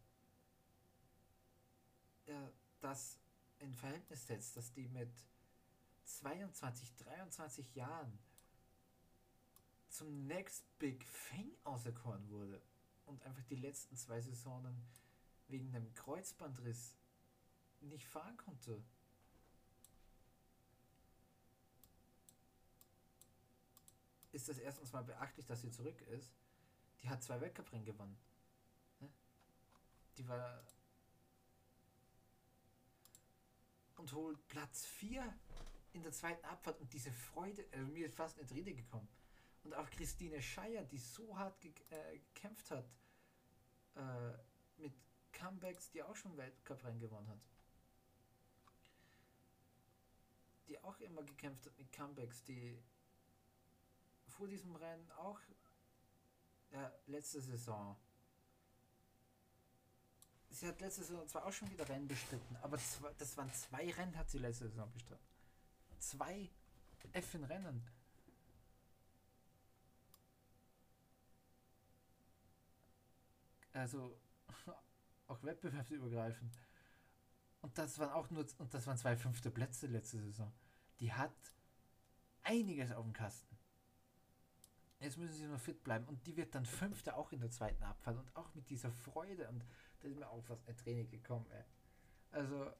[2.80, 3.18] das
[3.58, 5.12] in Verhältnis setzt, dass die mit
[6.04, 8.18] 22, 23 Jahren
[9.88, 12.62] zum Next Big Thing auserkoren wurde
[13.06, 14.82] und einfach die letzten zwei Saisonen
[15.48, 16.94] wegen einem Kreuzbandriss
[17.80, 18.82] nicht fahren konnte
[24.32, 26.32] ist das erstens mal beachtlich, dass sie zurück ist.
[27.02, 28.16] Die hat zwei Weltcuprennen gewonnen.
[29.00, 29.08] Ne?
[30.16, 30.62] Die war.
[34.00, 35.22] Und holt Platz 4
[35.92, 39.06] in der zweiten Abfahrt und diese Freude, also mir ist fast eine Rede gekommen.
[39.62, 42.90] Und auch Christine Scheier, die so hart ge äh, gekämpft hat
[43.96, 44.32] äh,
[44.78, 44.94] mit
[45.32, 47.42] Comebacks, die auch schon Weltcuprennen gewonnen hat.
[50.68, 52.82] Die auch immer gekämpft hat mit Comebacks, die
[54.28, 55.40] vor diesem Rennen auch
[56.70, 57.98] ja, letzte Saison.
[60.60, 63.90] Sie hat letzte Saison zwar auch schon wieder Rennen bestritten, aber zwei, das waren zwei
[63.92, 65.24] Rennen, hat sie letzte Saison bestritten.
[65.98, 66.50] Zwei
[67.12, 67.82] Effen Rennen.
[73.72, 74.20] Also
[75.28, 76.52] auch wettbewerbsübergreifend.
[77.62, 80.52] Und das waren auch nur und das waren zwei fünfte Plätze letzte Saison.
[80.98, 81.32] Die hat
[82.42, 83.56] einiges auf dem Kasten.
[85.00, 86.06] Jetzt müssen sie nur fit bleiben.
[86.06, 88.18] Und die wird dann Fünfte auch in der zweiten Abfahrt.
[88.18, 89.48] Und auch mit dieser Freude.
[89.48, 89.64] Und
[90.00, 91.64] da ist mir auch fast eine Träne gekommen, ey.
[92.32, 92.72] Also,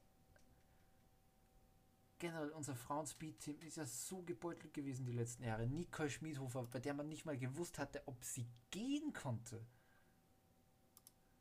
[2.19, 5.67] generell unser Frauen-Speed-Team ist ja so gebeutelt gewesen die letzten Jahre.
[5.67, 9.65] Nicole Schmiedhofer, bei der man nicht mal gewusst hatte, ob sie gehen konnte,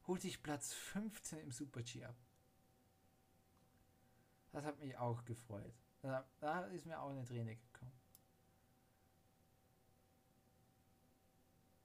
[0.07, 2.17] holt sich Platz 15 im Super-G ab.
[4.53, 5.75] Das hat mich auch gefreut.
[6.01, 7.93] Da, ist mir auch eine Träne gekommen.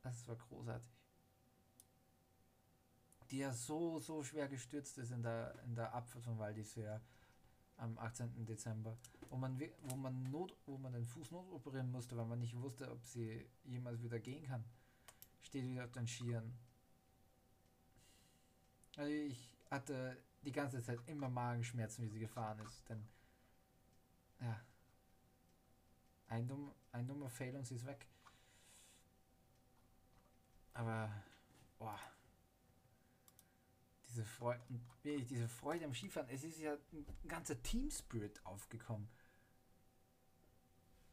[0.02, 0.95] Das war großartig.
[3.32, 7.02] Die ja so, so schwer gestürzt ist in der, in der Abfahrt von Val d'Isère.
[7.78, 8.46] am 18.
[8.46, 8.98] Dezember,
[9.30, 12.90] wo man, wo man, Not, wo man den Fuß notoperieren musste, weil man nicht wusste,
[12.90, 14.64] ob sie jemals wieder gehen kann.
[15.42, 16.54] Steht wieder auf den Skiern.
[18.96, 23.06] Also ich hatte die ganze Zeit immer Magenschmerzen, wie sie gefahren ist, denn
[24.40, 24.62] ja,
[26.30, 28.06] ein, dumm, ein dummer Fail und sie ist weg.
[30.74, 31.10] Aber,
[31.78, 32.00] boah,
[34.16, 34.62] diese Freude,
[35.04, 39.10] diese Freude am Skifahren, es ist ja ein ganzer Team Spirit aufgekommen.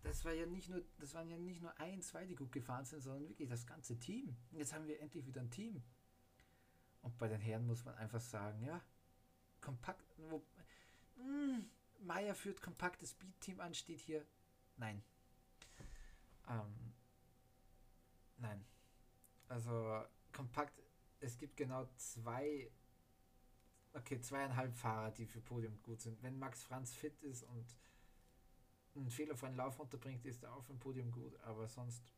[0.04, 2.84] Das war ja nicht nur, das waren ja nicht nur ein, zwei, die gut gefahren
[2.84, 4.36] sind, sondern wirklich das ganze Team.
[4.50, 5.82] Und jetzt haben wir endlich wieder ein Team.
[7.02, 8.80] Und bei den Herren muss man einfach sagen, ja,
[9.60, 10.44] kompakt, wo,
[11.16, 14.24] mh, hm, Meier führt kompaktes Speed-Team an, steht hier.
[14.76, 15.02] Nein.
[16.48, 16.94] Ähm,
[18.38, 18.64] nein.
[19.48, 20.80] Also kompakt,
[21.20, 22.70] es gibt genau zwei,
[23.94, 26.22] okay, zweieinhalb Fahrer, die für Podium gut sind.
[26.22, 27.76] Wenn Max Franz fit ist und
[28.94, 32.12] einen fehlerfreien Lauf unterbringt, ist er auch für ein Podium gut, aber sonst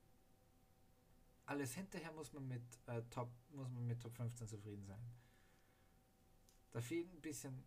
[1.47, 5.13] alles hinterher muss man mit äh, Top muss man mit Top 15 zufrieden sein.
[6.71, 7.65] Da fehlt ein bisschen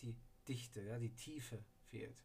[0.00, 2.24] die Dichte, ja, die Tiefe fehlt.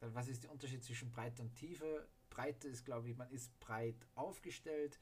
[0.00, 2.08] Was ist der Unterschied zwischen Breite und Tiefe?
[2.30, 5.00] Breite ist, glaube ich, man ist breit aufgestellt,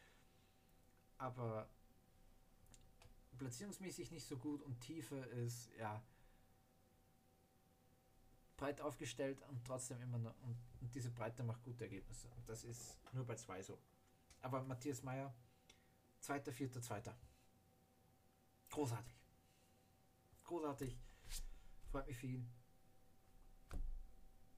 [1.18, 1.68] aber
[3.36, 6.02] platzierungsmäßig nicht so gut und Tiefe ist, ja,
[8.56, 12.28] breit aufgestellt und trotzdem immer noch, und, und diese Breite macht gute Ergebnisse.
[12.36, 13.78] Und das ist nur bei zwei so.
[14.40, 15.34] Aber Matthias Meyer,
[16.20, 17.16] zweiter, vierter, zweiter.
[18.70, 19.14] Großartig.
[20.44, 20.98] Großartig.
[21.90, 22.44] Freut mich viel.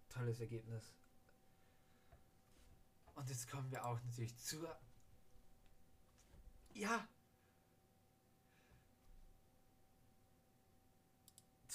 [0.08, 0.94] Tolles Ergebnis.
[3.14, 4.78] Und jetzt kommen wir auch natürlich zur.
[6.74, 7.08] Ja!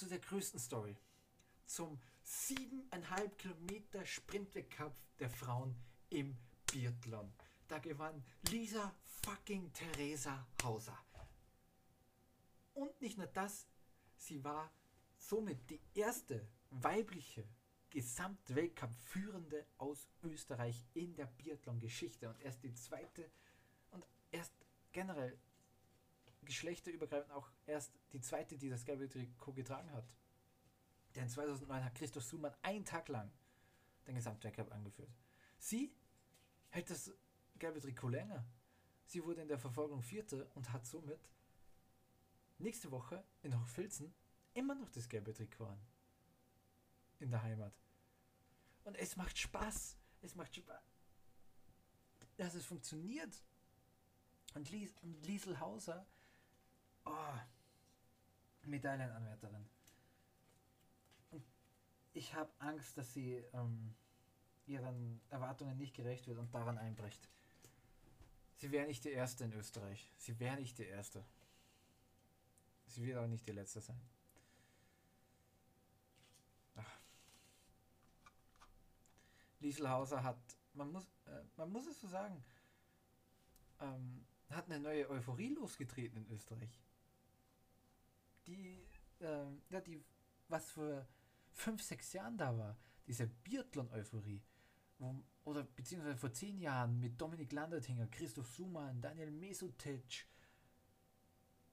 [0.02, 0.96] Zu der größten Story.
[1.64, 5.76] Zum siebeneinhalb Kilometer Sprintwettkampf der Frauen
[6.10, 6.36] im
[6.66, 7.32] Biathlon.
[7.68, 8.92] Da gewann Lisa
[9.22, 10.98] fucking Theresa Hauser.
[12.74, 13.68] Und nicht nur das,
[14.16, 14.72] sie war
[15.18, 17.46] somit die erste weibliche
[17.90, 23.30] Gesamtweltcup-Führende aus Österreich in der Biathlon-Geschichte und erst die zweite
[23.92, 24.52] und erst
[24.90, 25.38] generell
[26.44, 30.04] geschlechterübergreifend auch erst die zweite, die das gelbe Trikot getragen hat.
[31.14, 33.30] Denn 2009 hat Christoph Sumann einen Tag lang
[34.06, 35.12] den Gesamtweltcup angeführt.
[35.58, 35.94] Sie
[36.70, 37.12] hält das
[37.58, 38.44] gelbe Trikot länger.
[39.06, 41.20] Sie wurde in der Verfolgung Vierte und hat somit
[42.58, 44.14] nächste Woche in Hochfilzen
[44.54, 45.80] immer noch das gelbe Trikot an.
[47.20, 47.74] In der Heimat.
[48.84, 49.96] Und es macht Spaß.
[50.22, 50.82] Es macht Spaß.
[52.36, 53.44] Dass es funktioniert.
[54.54, 56.06] Und, Lies und Liesel Hauser,
[57.04, 57.38] oh,
[58.62, 59.66] Medaillenanwärterin
[62.14, 63.94] ich habe Angst, dass sie ähm,
[64.66, 67.28] ihren Erwartungen nicht gerecht wird und daran einbricht.
[68.56, 70.12] Sie wäre nicht die erste in Österreich.
[70.18, 71.24] Sie wäre nicht die erste.
[72.86, 74.00] Sie wird auch nicht die letzte sein.
[76.76, 77.00] Ach.
[79.60, 80.38] Lieselhauser hat,
[80.74, 82.44] man muss, äh, man muss es so sagen,
[84.54, 86.80] hat eine neue Euphorie losgetreten in Österreich.
[88.46, 88.86] Die,
[89.20, 90.04] äh, ja, die,
[90.48, 91.06] was für
[91.52, 92.76] fünf, sechs Jahren da war,
[93.06, 94.42] diese Biathlon-Euphorie,
[95.44, 100.26] oder beziehungsweise vor zehn Jahren mit Dominik Landertinger, Christoph Suman, Daniel Mesutic,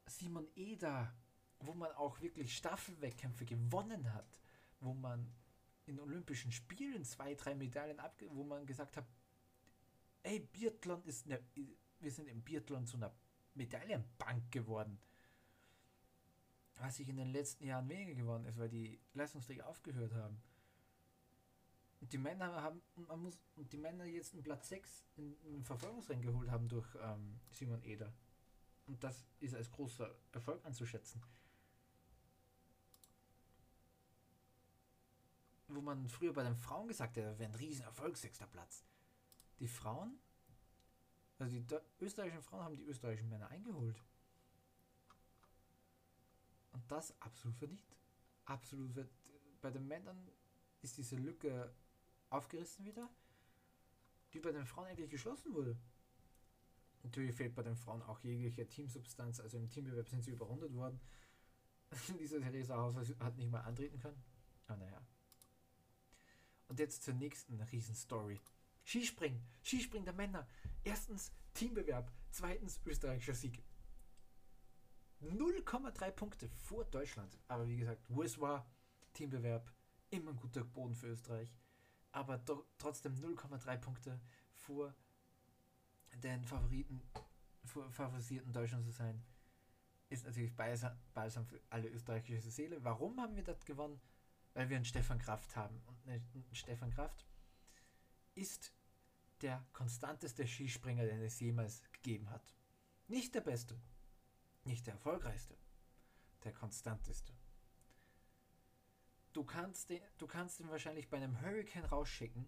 [0.08, 1.14] Simon Eder,
[1.60, 4.42] wo man auch wirklich Staffelwettkämpfe gewonnen hat,
[4.80, 5.32] wo man
[5.86, 9.06] in Olympischen Spielen zwei, drei Medaillen abge, wo man gesagt hat,
[10.24, 11.40] ey, Biathlon ist eine,
[12.00, 13.14] wir sind im Biathlon zu einer
[13.54, 15.00] Medaillenbank geworden
[16.80, 20.42] was sich in den letzten Jahren weniger geworden ist, weil die Leistungsträger aufgehört haben.
[22.00, 25.64] Und die Männer haben, man muss, und die Männer jetzt einen Platz 6 in, in
[25.64, 28.14] Verfolgungsrennen geholt haben durch ähm, Simon Eder.
[28.86, 31.22] Und das ist als großer Erfolg anzuschätzen.
[35.68, 38.86] Wo man früher bei den Frauen gesagt hat, wäre ein Riesenerfolg, sechster Platz.
[39.60, 40.18] Die Frauen,
[41.40, 41.66] also die
[42.02, 44.04] österreichischen Frauen haben die österreichischen Männer eingeholt.
[46.74, 47.98] Und das absolut verdient.
[48.46, 49.62] Absolut verdient.
[49.62, 50.30] Bei den Männern
[50.82, 51.74] ist diese Lücke
[52.30, 53.10] aufgerissen wieder,
[54.34, 55.78] die bei den Frauen eigentlich geschlossen wurde.
[57.04, 61.00] Natürlich fehlt bei den Frauen auch jegliche Teamsubstanz, also im Teambewerb sind sie überrundet worden.
[62.20, 64.22] Diese Theresa Hauser hat nicht mal antreten können.
[64.68, 65.02] Aber naja.
[66.68, 68.40] Und jetzt zur nächsten Riesenstory.
[68.86, 70.48] Skispringen, Skispringen der Männer.
[70.84, 73.64] Erstens Teambewerb, zweitens österreichischer Sieg.
[75.22, 77.38] 0,3 Punkte vor Deutschland.
[77.48, 78.66] Aber wie gesagt, US war
[79.14, 79.72] Teambewerb,
[80.10, 81.54] immer ein guter Boden für Österreich.
[82.12, 82.44] Aber
[82.78, 84.20] trotzdem 0,3 Punkte
[84.54, 84.96] vor
[86.16, 87.02] den Favoriten,
[87.66, 89.24] vor favorisierten Deutschland zu sein,
[90.10, 92.84] ist natürlich balsam für alle österreichische Seele.
[92.84, 94.02] Warum haben wir das gewonnen?
[94.54, 95.80] Weil wir einen Stefan Kraft haben.
[95.86, 97.28] Und einen Stefan Kraft
[98.40, 98.74] ist
[99.42, 102.56] der konstanteste Skispringer, den es jemals gegeben hat.
[103.08, 103.80] Nicht der beste,
[104.64, 105.58] nicht der erfolgreichste,
[106.44, 107.34] der konstanteste.
[109.34, 112.46] Du kannst, den, du kannst ihn wahrscheinlich bei einem Hurricane rausschicken.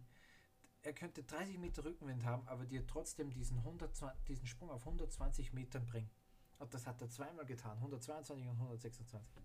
[0.81, 5.53] Er könnte 30 Meter Rückenwind haben, aber dir trotzdem diesen, 120, diesen Sprung auf 120
[5.53, 6.09] Metern bringen.
[6.57, 9.43] Und das hat er zweimal getan, 122 und 126.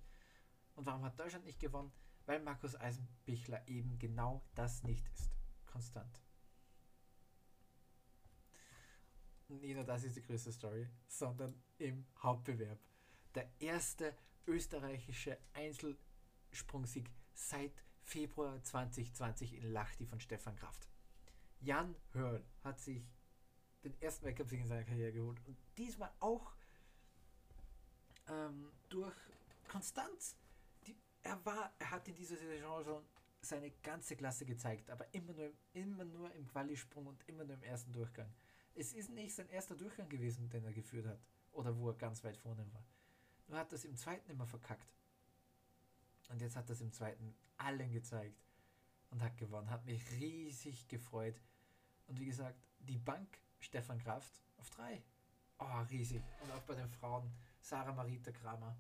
[0.77, 1.93] Und warum hat Deutschland nicht gewonnen?
[2.25, 5.31] Weil Markus Eisenbichler eben genau das nicht ist.
[5.67, 6.26] Konstant.
[9.49, 12.79] Nicht nur das ist die größte Story, sondern im Hauptbewerb.
[13.35, 14.17] Der erste
[14.47, 17.73] österreichische Einzelsprungsieg seit
[18.03, 20.89] Februar 2020 in Lachti von Stefan Kraft.
[21.61, 23.05] Jan Hörl hat sich
[23.83, 26.55] den ersten Weltcup-Sieg in seiner Karriere geholt und diesmal auch
[28.29, 29.17] ähm, durch
[29.69, 30.37] Konstanz.
[30.87, 33.03] Die, er war, er hat in dieser Saison schon
[33.41, 37.63] seine ganze Klasse gezeigt, aber immer nur, immer nur im Qualisprung und immer nur im
[37.63, 38.33] ersten Durchgang.
[38.79, 41.19] Es ist nicht sein erster Durchgang gewesen, den er geführt hat.
[41.53, 42.85] Oder wo er ganz weit vorne war.
[43.49, 44.95] Nur hat das im zweiten immer verkackt.
[46.29, 48.45] Und jetzt hat das im zweiten allen gezeigt
[49.11, 49.71] und hat gewonnen.
[49.71, 51.41] Hat mich riesig gefreut.
[52.07, 55.03] Und wie gesagt, die Bank Stefan Kraft auf drei.
[55.59, 56.23] Oh, riesig.
[56.43, 58.77] Und auch bei den Frauen Sarah Marita Kramer,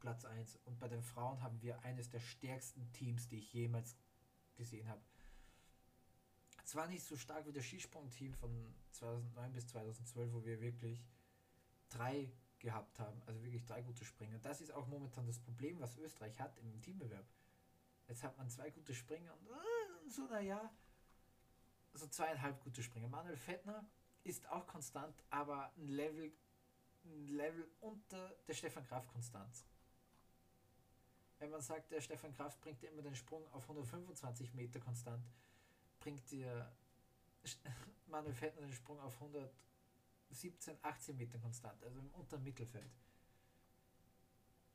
[0.00, 0.56] Platz 1.
[0.64, 3.96] Und bei den Frauen haben wir eines der stärksten Teams, die ich jemals
[4.56, 5.02] gesehen habe
[6.66, 11.00] zwar nicht so stark wie das Skisprung-Team von 2009 bis 2012, wo wir wirklich
[11.88, 14.38] drei gehabt haben, also wirklich drei gute Springer.
[14.40, 17.26] Das ist auch momentan das Problem, was Österreich hat im Teambewerb.
[18.08, 20.72] Jetzt hat man zwei gute Springer und äh, so, naja,
[21.92, 23.08] so zweieinhalb gute Springer.
[23.08, 23.88] Manuel Fettner
[24.24, 26.32] ist auch konstant, aber ein Level,
[27.04, 29.64] ein Level unter der Stefan Graf Konstanz.
[31.38, 35.24] Wenn man sagt, der Stefan Kraft bringt immer den Sprung auf 125 Meter konstant,
[36.06, 36.70] bringt dir
[38.06, 42.92] Manuel Fettner den Sprung auf 117, 18 Meter konstant, also im unteren Mittelfeld.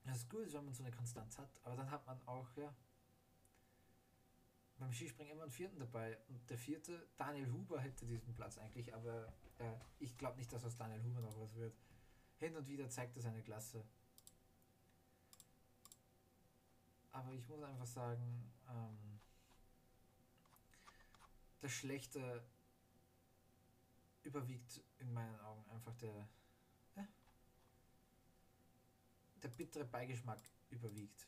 [0.04, 2.76] Das ist gut, wenn man so eine Konstanz hat, aber dann hat man auch, ja,
[4.78, 6.18] beim Skispringen immer einen vierten dabei.
[6.28, 10.66] Und der vierte, Daniel Huber, hätte diesen Platz eigentlich, aber äh, ich glaube nicht, dass
[10.66, 11.78] aus Daniel Huber noch was wird.
[12.40, 13.86] Hin und wieder zeigt er seine Klasse.
[17.14, 19.11] Aber ich muss einfach sagen, ähm,
[21.62, 22.44] das Schlechte
[24.24, 26.28] überwiegt in meinen Augen einfach der,
[26.96, 27.08] ja,
[29.42, 31.28] der bittere Beigeschmack überwiegt.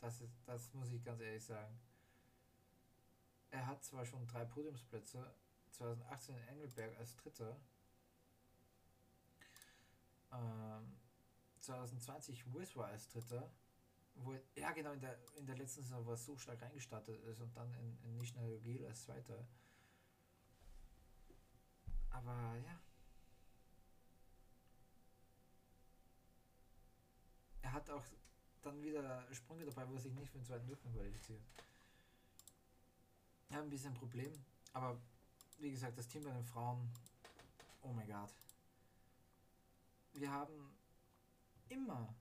[0.00, 1.78] Das, ist, das muss ich ganz ehrlich sagen.
[3.50, 5.34] Er hat zwar schon drei Podiumsplätze,
[5.70, 7.58] 2018 in Engelberg als Dritter,
[10.32, 10.96] ähm,
[11.60, 13.50] 2020 US war als Dritter,
[14.24, 17.40] wo er, ja genau in der, in der letzten Saison war so stark reingestartet ist
[17.40, 18.42] und dann in, in Nishna
[18.86, 19.46] als Zweiter.
[22.10, 22.80] Aber ja.
[27.62, 28.04] Er hat auch
[28.62, 31.42] dann wieder Sprünge dabei, wo er sich nicht für den zweiten Durchgang qualifiziert.
[33.50, 34.32] Ja, ein bisschen ein Problem.
[34.72, 35.00] Aber
[35.58, 36.90] wie gesagt, das Team bei den Frauen,
[37.82, 38.34] oh mein Gott.
[40.14, 40.74] Wir haben
[41.68, 42.14] immer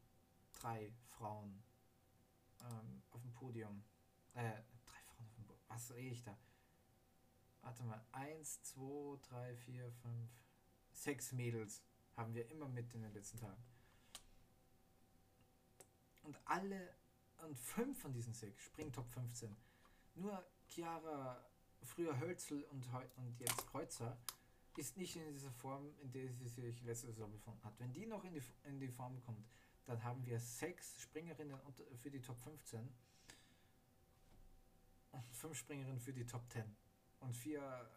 [0.53, 1.63] drei Frauen
[2.61, 3.83] ähm, auf dem Podium.
[4.33, 5.65] Äh, drei Frauen auf dem Podium.
[5.67, 6.37] Was rede ich da?
[7.61, 8.03] Warte mal.
[8.11, 10.29] Eins, zwei, drei, vier, fünf,
[10.91, 11.81] sechs Mädels
[12.15, 13.63] haben wir immer mit in den letzten Tagen.
[16.23, 16.93] Und alle,
[17.43, 19.55] und fünf von diesen sechs springen Top 15.
[20.15, 21.45] Nur Chiara,
[21.83, 22.85] früher Hölzel und,
[23.15, 24.17] und jetzt Kreuzer,
[24.75, 27.79] ist nicht in dieser Form, in der sie sich letzte Saison befunden hat.
[27.79, 29.47] Wenn die noch in die, in die Form kommt,
[29.87, 31.59] dann haben wir sechs Springerinnen
[32.01, 32.93] für die Top 15
[35.11, 36.63] und fünf Springerinnen für die Top 10
[37.21, 37.89] und vier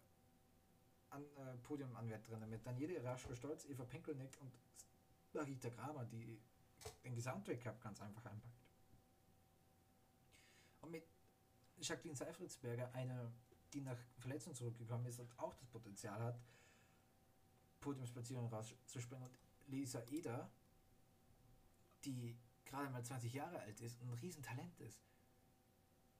[1.11, 4.53] an, äh, Podiumanwärterinnen mit Daniele Raschel Stolz, Eva Pinkelnick und
[5.33, 6.41] Marita Kramer, die
[7.03, 8.63] den Gesamtweltcup ganz einfach einpackt.
[10.83, 11.05] Und mit
[11.81, 13.33] Jacqueline Seifritzberger, eine,
[13.73, 16.41] die nach Verletzung zurückgekommen ist und auch das Potenzial hat,
[17.81, 20.51] Podiumsplatzierung rauszuspringen, und Lisa Eder,
[22.05, 25.03] die gerade mal 20 Jahre alt ist und ein Riesentalent ist.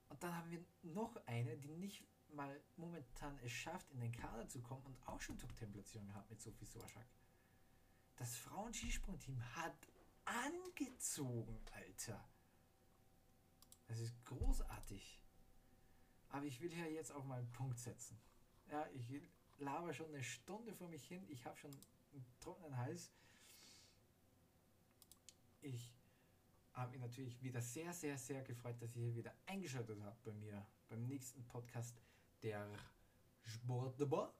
[0.09, 2.03] Und dann haben wir noch eine, die nicht
[2.33, 6.41] mal momentan es schafft, in den Kader zu kommen und auch schon Top-10-Platzierung gehabt mit
[6.41, 7.07] Sophie Sorschak.
[8.15, 9.75] Das Frauen-Skisprung-Team hat
[10.25, 12.23] angezogen, Alter.
[13.87, 15.21] Das ist großartig.
[16.29, 18.19] Aber ich will hier jetzt auch mal einen Punkt setzen.
[18.69, 19.09] Ja, ich
[19.57, 21.25] laber schon eine Stunde vor mich hin.
[21.29, 23.11] Ich habe schon einen trockenen Hals.
[25.61, 25.93] Ich
[26.73, 30.33] habe mich natürlich wieder sehr, sehr, sehr gefreut, dass ihr hier wieder eingeschaltet habt bei
[30.33, 31.95] mir beim nächsten Podcast
[32.41, 32.67] der
[33.43, 34.33] Sportbar.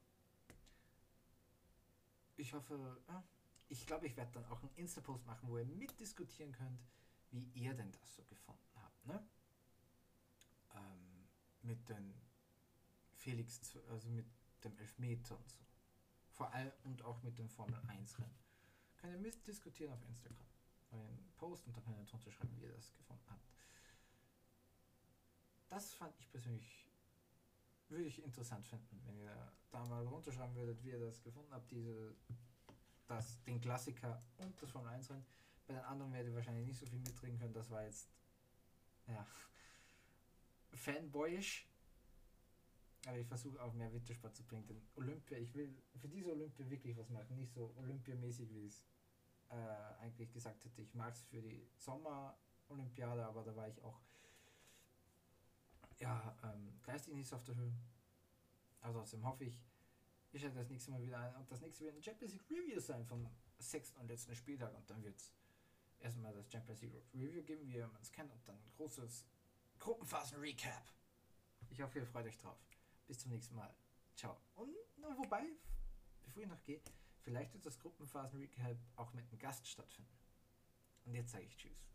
[2.37, 3.01] Ich hoffe,
[3.67, 6.81] ich glaube, ich werde dann auch einen Insta-Post machen, wo ihr mitdiskutieren könnt,
[7.29, 9.05] wie ihr denn das so gefunden habt.
[9.05, 9.23] Ne?
[10.73, 11.27] Ähm,
[11.61, 12.13] mit den
[13.13, 14.25] Felix, also mit
[14.63, 15.59] dem Elfmeter und so.
[16.31, 18.39] Vor allem und auch mit dem Formel 1 Rennen.
[18.97, 20.50] Könnt ihr mitdiskutieren auf Instagram.
[20.91, 23.47] Einen Post könnt ihr drunter schreiben, wie ihr das gefunden habt.
[25.69, 26.85] Das fand ich persönlich,
[27.87, 31.71] würde ich interessant finden, wenn ihr da mal runterschreiben würdet, wie ihr das gefunden habt,
[31.71, 32.13] diese,
[33.07, 35.25] das, den Klassiker und das Formel 1 Rennen.
[35.67, 38.09] Bei den anderen werdet ihr wahrscheinlich nicht so viel mitreden können, das war jetzt,
[39.07, 39.25] ja,
[40.73, 41.67] fanboyisch.
[43.07, 44.67] Aber ich versuche auch mehr Wintersport zu bringen.
[44.67, 47.35] Denn Olympia, ich will für diese Olympia wirklich was machen.
[47.35, 48.85] Nicht so olympiamäßig, wie es
[49.51, 50.81] äh, eigentlich gesagt hätte.
[50.81, 53.99] Ich mag es für die Sommer-Olympiade, aber da war ich auch
[55.99, 57.73] ja, ähm, geistig nicht so auf der Höhe.
[58.81, 59.61] Also trotzdem hoffe ich,
[60.31, 61.35] ich schalte das nächste Mal wieder ein.
[61.35, 63.29] Und das nächste wird ein Champions League Review sein vom
[63.59, 64.73] sechsten und letzten Spieltag.
[64.73, 65.31] Und dann wird es
[65.99, 68.31] erstmal das Champions League Review geben, wie man es kennt.
[68.31, 69.25] Und dann ein großes
[69.79, 70.83] Gruppenphasen-Recap.
[71.69, 72.57] Ich hoffe, ihr freut euch drauf.
[73.05, 73.73] Bis zum nächsten Mal.
[74.15, 74.37] Ciao.
[74.55, 74.75] Und
[75.17, 75.45] wobei,
[76.23, 76.81] bevor ich noch gehe,
[77.23, 80.17] vielleicht wird das Gruppenphasen-Recap auch mit einem Gast stattfinden.
[81.05, 81.87] Und jetzt sage ich Tschüss.